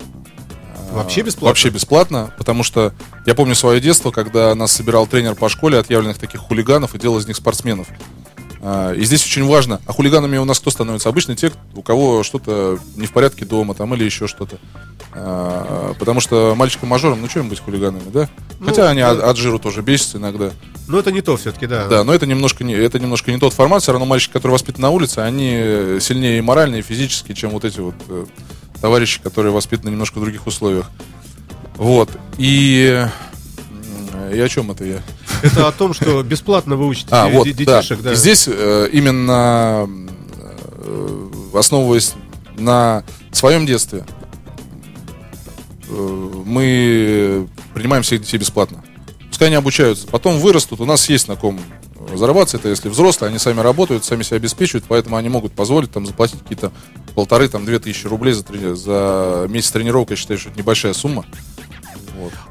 Вообще 0.92 1.22
бесплатно? 1.22 1.48
Вообще 1.48 1.70
бесплатно, 1.70 2.34
потому 2.38 2.64
что 2.64 2.94
я 3.26 3.34
помню 3.34 3.56
свое 3.56 3.80
детство, 3.80 4.12
когда 4.12 4.54
нас 4.56 4.72
собирал 4.72 5.08
тренер 5.08 5.36
по 5.36 5.48
школе 5.48 5.78
отъявленных 5.78 6.18
таких 6.18 6.42
хулиганов 6.42 6.96
и 6.96 7.00
делал 7.00 7.18
из 7.18 7.28
них 7.28 7.38
спортсменов. 7.38 7.88
А, 8.64 8.94
И 8.94 9.04
здесь 9.04 9.26
очень 9.26 9.46
важно, 9.46 9.82
а 9.88 9.94
хулиганами 9.94 10.38
у 10.38 10.46
нас 10.46 10.60
кто 10.60 10.70
становится? 10.70 11.10
Обычно 11.10 11.36
те, 11.36 11.52
у 11.74 11.82
кого 11.82 12.22
что-то 12.24 12.78
не 12.96 13.08
в 13.08 13.12
порядке 13.12 13.44
дома 13.44 13.74
там 13.74 13.94
или 13.96 14.04
еще 14.04 14.28
что-то. 14.28 14.58
А, 15.14 15.94
Потому 15.98 16.20
что 16.20 16.54
мальчикам-мажорам, 16.56 17.20
ну 17.22 17.28
что 17.28 17.40
им 17.40 17.50
быть 17.50 17.60
хулиганами, 17.60 18.10
да? 18.14 18.30
Ну, 18.60 18.68
Хотя 18.68 18.90
они 18.90 19.02
да. 19.02 19.30
от, 19.30 19.38
жиру 19.38 19.58
тоже 19.58 19.82
бесятся 19.82 20.20
иногда. 20.20 20.52
Но 20.88 21.00
это 21.00 21.12
не 21.12 21.22
то 21.22 21.38
все-таки, 21.38 21.66
да. 21.66 21.88
Да, 21.88 22.04
но 22.04 22.14
это 22.14 22.28
немножко 22.28 22.64
не, 22.64 22.74
это 22.74 23.00
немножко 23.00 23.32
не 23.32 23.40
тот 23.40 23.54
формат. 23.54 23.82
Все 23.82 23.94
равно 23.94 24.06
мальчики, 24.06 24.34
которые 24.34 24.54
воспитаны 24.54 24.84
на 24.84 24.90
улице, 24.92 25.20
они 25.20 26.00
сильнее 26.00 26.38
и 26.38 26.42
морально, 26.42 26.76
и 26.76 26.82
физически, 26.82 27.34
чем 27.34 27.52
вот 27.52 27.66
эти 27.66 27.80
вот 27.80 27.96
э, 28.10 28.26
товарищи, 28.80 29.22
которые 29.22 29.54
воспитаны 29.54 29.90
немножко 29.90 30.20
в 30.20 30.22
других 30.22 30.46
условиях. 30.46 30.90
Вот. 31.78 32.10
И... 32.38 33.06
И 34.34 34.40
о 34.40 34.48
чем 34.48 34.72
это 34.72 34.86
я? 34.86 35.02
Это 35.44 35.68
о 35.68 35.72
том, 35.72 35.94
что 35.94 36.22
бесплатно 36.24 36.76
вы 36.76 36.88
учите 36.88 37.08
А, 37.12 37.28
вот, 37.30 37.46
де- 37.46 37.54
да. 37.66 37.78
детишек, 37.82 38.02
да. 38.02 38.14
И 38.14 38.16
здесь 38.16 38.48
э, 38.48 38.90
именно 38.92 39.88
э, 40.78 41.30
основываясь 41.54 42.14
на 42.58 43.04
своем 43.32 43.66
детстве, 43.66 44.06
э, 45.90 46.32
мы 46.46 47.48
принимаем 47.74 48.04
всех 48.04 48.22
детей 48.22 48.38
бесплатно. 48.38 48.84
Пускай 49.30 49.48
они 49.48 49.56
обучаются. 49.56 50.08
Потом 50.08 50.38
вырастут, 50.40 50.82
у 50.82 50.86
нас 50.86 51.10
есть 51.10 51.28
на 51.28 51.36
ком 51.36 51.60
зарабатывать. 52.16 52.56
Это 52.62 52.70
если 52.70 52.90
взрослые, 52.90 53.30
они 53.30 53.40
сами 53.40 53.62
работают, 53.62 54.04
сами 54.06 54.24
себя 54.24 54.38
обеспечивают, 54.38 54.86
поэтому 54.88 55.16
они 55.16 55.30
могут 55.30 55.54
позволить 55.54 55.92
там 55.92 56.06
заплатить 56.06 56.42
какие-то 56.42 56.72
полторы, 57.16 57.48
там, 57.48 57.66
две 57.66 57.80
тысячи 57.80 58.08
рублей 58.08 58.34
за, 58.34 58.44
трени- 58.44 58.76
за 58.76 59.46
месяц 59.50 59.72
тренировок. 59.72 60.10
Я 60.12 60.16
считаю, 60.16 60.40
что 60.40 60.50
это 60.50 60.58
небольшая 60.60 60.94
сумма. 60.94 61.26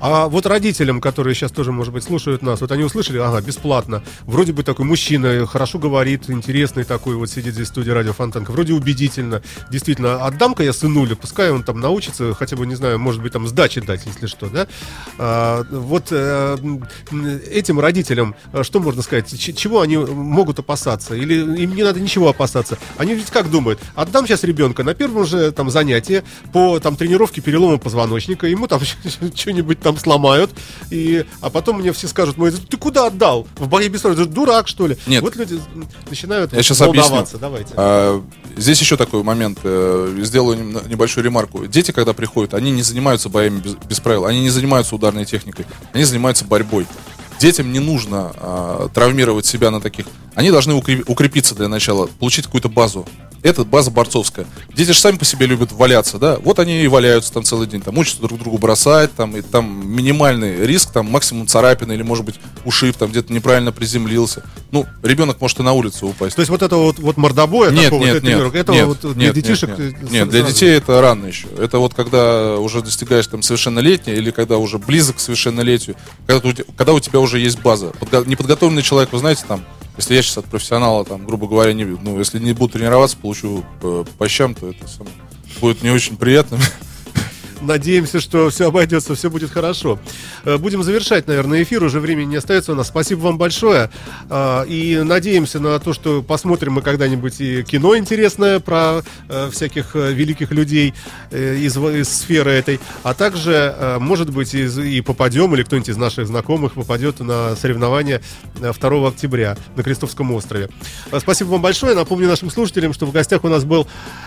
А 0.00 0.28
вот 0.28 0.46
родителям, 0.46 1.00
которые 1.00 1.34
сейчас 1.34 1.52
тоже, 1.52 1.72
может 1.72 1.92
быть, 1.92 2.04
слушают 2.04 2.42
нас, 2.42 2.60
вот 2.60 2.72
они 2.72 2.84
услышали, 2.84 3.18
ага, 3.18 3.40
бесплатно. 3.40 4.02
Вроде 4.22 4.52
бы 4.52 4.62
такой 4.62 4.84
мужчина, 4.84 5.46
хорошо 5.46 5.78
говорит, 5.78 6.28
интересный 6.28 6.84
такой, 6.84 7.14
вот 7.16 7.30
сидит 7.30 7.54
здесь 7.54 7.68
в 7.68 7.70
студии 7.70 7.90
радио 7.90 8.12
Фонтанка. 8.12 8.50
Вроде 8.50 8.72
убедительно. 8.72 9.42
Действительно, 9.70 10.24
отдам-ка 10.24 10.62
я 10.62 10.72
сынулю, 10.72 11.16
пускай 11.16 11.50
он 11.50 11.62
там 11.62 11.80
научится, 11.80 12.34
хотя 12.34 12.56
бы, 12.56 12.66
не 12.66 12.74
знаю, 12.74 12.98
может 12.98 13.22
быть, 13.22 13.32
там 13.32 13.46
сдачи 13.46 13.80
дать, 13.80 14.06
если 14.06 14.26
что, 14.26 14.48
да? 14.48 14.66
А, 15.18 15.64
вот 15.70 16.08
э, 16.10 16.56
этим 17.50 17.80
родителям, 17.80 18.34
э, 18.52 18.62
что 18.62 18.80
можно 18.80 19.02
сказать, 19.02 19.38
чего 19.38 19.80
они 19.80 19.96
могут 19.96 20.58
опасаться? 20.58 21.14
Или 21.14 21.34
им 21.62 21.74
не 21.74 21.82
надо 21.82 22.00
ничего 22.00 22.28
опасаться? 22.28 22.78
Они 22.96 23.14
ведь 23.14 23.30
как 23.30 23.50
думают? 23.50 23.80
Отдам 23.94 24.26
сейчас 24.26 24.44
ребенка 24.44 24.82
на 24.84 24.94
первом 24.94 25.24
же 25.24 25.52
там 25.52 25.70
занятии 25.70 26.22
по 26.52 26.78
там 26.80 26.96
тренировке 26.96 27.40
перелома 27.40 27.78
позвоночника, 27.78 28.46
ему 28.46 28.66
там 28.66 28.80
что-нибудь 29.34 29.59
там 29.62 29.96
сломают, 29.98 30.50
и, 30.90 31.24
а 31.40 31.50
потом 31.50 31.78
мне 31.80 31.92
все 31.92 32.08
скажут, 32.08 32.36
мой, 32.36 32.50
ты 32.50 32.76
куда 32.76 33.06
отдал? 33.06 33.46
В 33.56 33.68
бои 33.68 33.88
без 33.88 34.02
Ты 34.02 34.14
дурак, 34.26 34.68
что 34.68 34.86
ли? 34.86 34.96
Нет. 35.06 35.22
Вот 35.22 35.36
люди 35.36 35.60
начинают 36.08 36.52
Я 36.52 36.62
сейчас 36.62 36.80
волноваться. 36.80 37.14
объясню. 37.36 37.38
Давайте. 37.40 37.72
А, 37.76 38.22
здесь 38.56 38.80
еще 38.80 38.96
такой 38.96 39.22
момент. 39.22 39.58
э, 39.62 40.16
Сделаю 40.22 40.58
небольшую 40.88 41.24
ремарку. 41.24 41.66
Дети, 41.66 41.90
когда 41.92 42.12
приходят, 42.12 42.54
они 42.54 42.70
не 42.70 42.82
занимаются 42.82 43.28
боями 43.28 43.60
без, 43.60 43.74
без 43.74 44.00
правил, 44.00 44.26
они 44.26 44.40
не 44.40 44.50
занимаются 44.50 44.94
ударной 44.94 45.24
техникой, 45.24 45.66
они 45.92 46.04
занимаются 46.04 46.44
борьбой. 46.44 46.86
Детям 47.38 47.72
не 47.72 47.78
нужно 47.78 48.32
а, 48.36 48.88
травмировать 48.92 49.46
себя 49.46 49.70
на 49.70 49.80
таких. 49.80 50.04
Они 50.34 50.50
должны 50.50 50.72
укреп- 50.72 51.04
укрепиться 51.06 51.54
для 51.54 51.68
начала, 51.68 52.06
получить 52.06 52.44
какую-то 52.46 52.68
базу. 52.68 53.06
Это 53.42 53.64
база 53.64 53.90
борцовская. 53.90 54.46
Дети 54.74 54.92
же 54.92 54.98
сами 54.98 55.16
по 55.16 55.24
себе 55.24 55.46
любят 55.46 55.72
валяться, 55.72 56.18
да? 56.18 56.38
Вот 56.42 56.58
они 56.58 56.82
и 56.82 56.88
валяются 56.88 57.32
там 57.32 57.42
целый 57.42 57.66
день, 57.66 57.80
там 57.80 57.96
учатся 57.96 58.20
друг 58.20 58.38
другу 58.38 58.58
бросать, 58.58 59.14
там, 59.14 59.36
и 59.36 59.40
там 59.40 59.88
минимальный 59.90 60.66
риск, 60.66 60.92
там 60.92 61.06
максимум 61.06 61.46
царапины 61.46 61.92
или, 61.92 62.02
может 62.02 62.24
быть, 62.24 62.36
ушиб, 62.64 62.96
там 62.96 63.10
где-то 63.10 63.32
неправильно 63.32 63.72
приземлился. 63.72 64.42
Ну, 64.72 64.86
ребенок 65.02 65.40
может 65.40 65.58
и 65.60 65.62
на 65.62 65.72
улице 65.72 66.04
упасть. 66.04 66.36
То 66.36 66.40
есть 66.40 66.50
вот 66.50 66.62
это 66.62 66.76
вот, 66.76 66.98
вот 66.98 67.16
мордобоя 67.16 67.70
Нет, 67.70 67.84
такого, 67.84 68.04
нет, 68.04 68.14
вот, 68.14 68.22
нет, 68.22 68.22
тренировок, 68.22 68.54
это 68.54 68.72
нет, 68.72 68.86
вот 68.86 69.14
для 69.14 69.26
нет, 69.26 69.34
детишек... 69.34 69.70
Нет, 69.70 69.80
э, 69.80 69.82
нет. 70.02 70.10
Нет, 70.10 70.28
для 70.28 70.42
детей 70.42 70.70
это 70.76 71.00
рано 71.00 71.26
еще. 71.26 71.48
Это 71.58 71.78
вот 71.78 71.94
когда 71.94 72.58
уже 72.58 72.82
достигаешь 72.82 73.26
там 73.26 73.42
совершеннолетия 73.42 74.14
или 74.14 74.30
когда 74.30 74.58
уже 74.58 74.78
близок 74.78 75.16
к 75.16 75.20
совершеннолетию, 75.20 75.96
когда, 76.26 76.52
когда 76.76 76.92
у 76.92 77.00
тебя 77.00 77.20
уже 77.20 77.38
есть 77.38 77.60
база. 77.60 77.92
Подго- 78.00 78.28
неподготовленный 78.28 78.82
человек, 78.82 79.12
вы 79.12 79.18
знаете, 79.18 79.44
там, 79.48 79.64
если 80.00 80.14
я 80.14 80.22
сейчас 80.22 80.38
от 80.38 80.46
профессионала, 80.46 81.04
там, 81.04 81.24
грубо 81.26 81.46
говоря, 81.46 81.72
не, 81.74 81.84
ну, 81.84 82.18
если 82.18 82.38
не 82.38 82.52
буду 82.54 82.72
тренироваться, 82.72 83.16
получу 83.16 83.62
э, 83.82 84.04
по 84.18 84.28
щам, 84.28 84.54
то 84.54 84.70
это 84.70 84.88
само- 84.88 85.10
будет 85.60 85.82
не 85.82 85.90
очень 85.90 86.16
приятно. 86.16 86.58
Надеемся, 87.60 88.20
что 88.20 88.48
все 88.50 88.68
обойдется, 88.68 89.14
все 89.14 89.28
будет 89.30 89.50
хорошо. 89.50 89.98
Э, 90.44 90.56
Будем 90.56 90.82
завершать, 90.82 91.26
наверное, 91.26 91.62
эфир. 91.62 91.82
Уже 91.84 92.00
времени 92.00 92.30
не 92.30 92.36
остается 92.36 92.72
у 92.72 92.74
нас. 92.74 92.88
Спасибо 92.88 93.20
вам 93.20 93.38
большое. 93.38 93.90
А, 94.28 94.64
И 94.64 94.96
надеемся 95.02 95.60
на 95.60 95.78
то, 95.78 95.92
что 95.92 96.22
посмотрим 96.22 96.72
мы 96.74 96.82
когда-нибудь 96.82 97.40
и 97.40 97.62
кино 97.62 97.96
интересное 97.96 98.60
про 98.60 99.02
э, 99.28 99.50
всяких 99.52 99.94
э, 99.94 100.12
великих 100.12 100.52
людей 100.52 100.94
э, 101.30 101.56
из, 101.56 101.76
из 101.76 102.08
сферы 102.08 102.50
этой. 102.52 102.80
А 103.02 103.12
также, 103.14 103.74
э, 103.76 103.98
может 103.98 104.30
быть, 104.30 104.54
из- 104.54 104.78
и 104.78 105.00
попадем, 105.02 105.54
или 105.54 105.62
кто-нибудь 105.62 105.88
из 105.90 105.96
наших 105.96 106.26
знакомых 106.26 106.74
попадет 106.74 107.20
на 107.20 107.54
соревнования 107.56 108.22
э, 108.60 108.72
2 108.72 109.08
октября 109.08 109.56
на 109.76 109.82
Крестовском 109.82 110.32
острове. 110.32 110.70
Э, 111.12 111.20
Спасибо 111.20 111.48
вам 111.50 111.62
большое. 111.62 111.94
Напомню 111.94 112.26
нашим 112.28 112.50
слушателям, 112.50 112.92
что 112.94 113.06
в 113.06 113.12
гостях 113.12 113.44
у 113.44 113.48
нас 113.48 113.64
был 113.64 113.86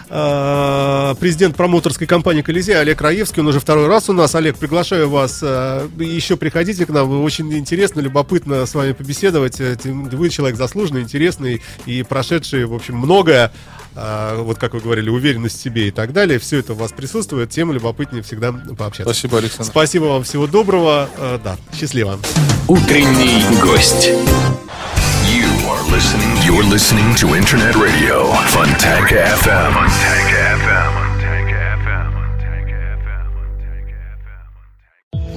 э, 0.09 1.15
президент 1.19 1.55
промоутерской 1.55 2.07
компании 2.07 2.41
«Колизей» 2.41 2.79
Олег 2.79 3.01
Раевский. 3.23 3.41
Он 3.41 3.47
уже 3.47 3.59
второй 3.61 3.87
раз 3.87 4.09
у 4.09 4.13
нас. 4.13 4.35
Олег, 4.35 4.57
приглашаю 4.57 5.09
вас. 5.09 5.39
э, 5.41 5.87
еще 5.97 6.35
приходите 6.35 6.85
к 6.85 6.89
нам. 6.89 7.07
Вы 7.09 7.21
Очень 7.23 7.53
интересно, 7.57 8.01
любопытно 8.01 8.65
с 8.65 8.75
вами 8.75 8.91
побеседовать. 8.91 9.61
Э, 9.61 9.77
Вы 9.85 10.29
человек 10.29 10.57
заслуженный, 10.57 11.01
интересный 11.03 11.61
и 11.85 12.03
прошедший, 12.03 12.65
в 12.65 12.73
общем, 12.73 12.97
многое. 12.97 13.53
э, 13.95 14.35
Вот 14.39 14.57
как 14.57 14.73
вы 14.73 14.81
говорили, 14.81 15.09
уверенность 15.09 15.57
в 15.57 15.61
себе 15.63 15.87
и 15.87 15.91
так 15.91 16.11
далее. 16.11 16.37
Все 16.37 16.59
это 16.59 16.73
у 16.73 16.75
вас 16.75 16.91
присутствует. 16.91 17.49
Тем 17.49 17.71
любопытнее 17.71 18.23
всегда 18.23 18.51
пообщаться. 18.51 19.13
Спасибо, 19.13 19.37
Александр. 19.37 19.71
Спасибо 19.71 20.03
вам. 20.05 20.23
Всего 20.23 20.45
доброго. 20.45 21.09
Да, 21.43 21.55
счастливо. 21.73 22.19
Утренний 22.67 23.43
гость. 23.61 24.09
You 25.31 25.47
are 25.69 25.81
listening. 25.89 26.35
You're 26.45 26.69
listening 26.69 27.15
to 27.15 27.37
Internet 27.37 27.75
Radio 27.77 28.33
Fontanka 28.49 29.15
FM. 29.39 29.71
Fontanka 29.71 30.57
FM. 30.59 31.02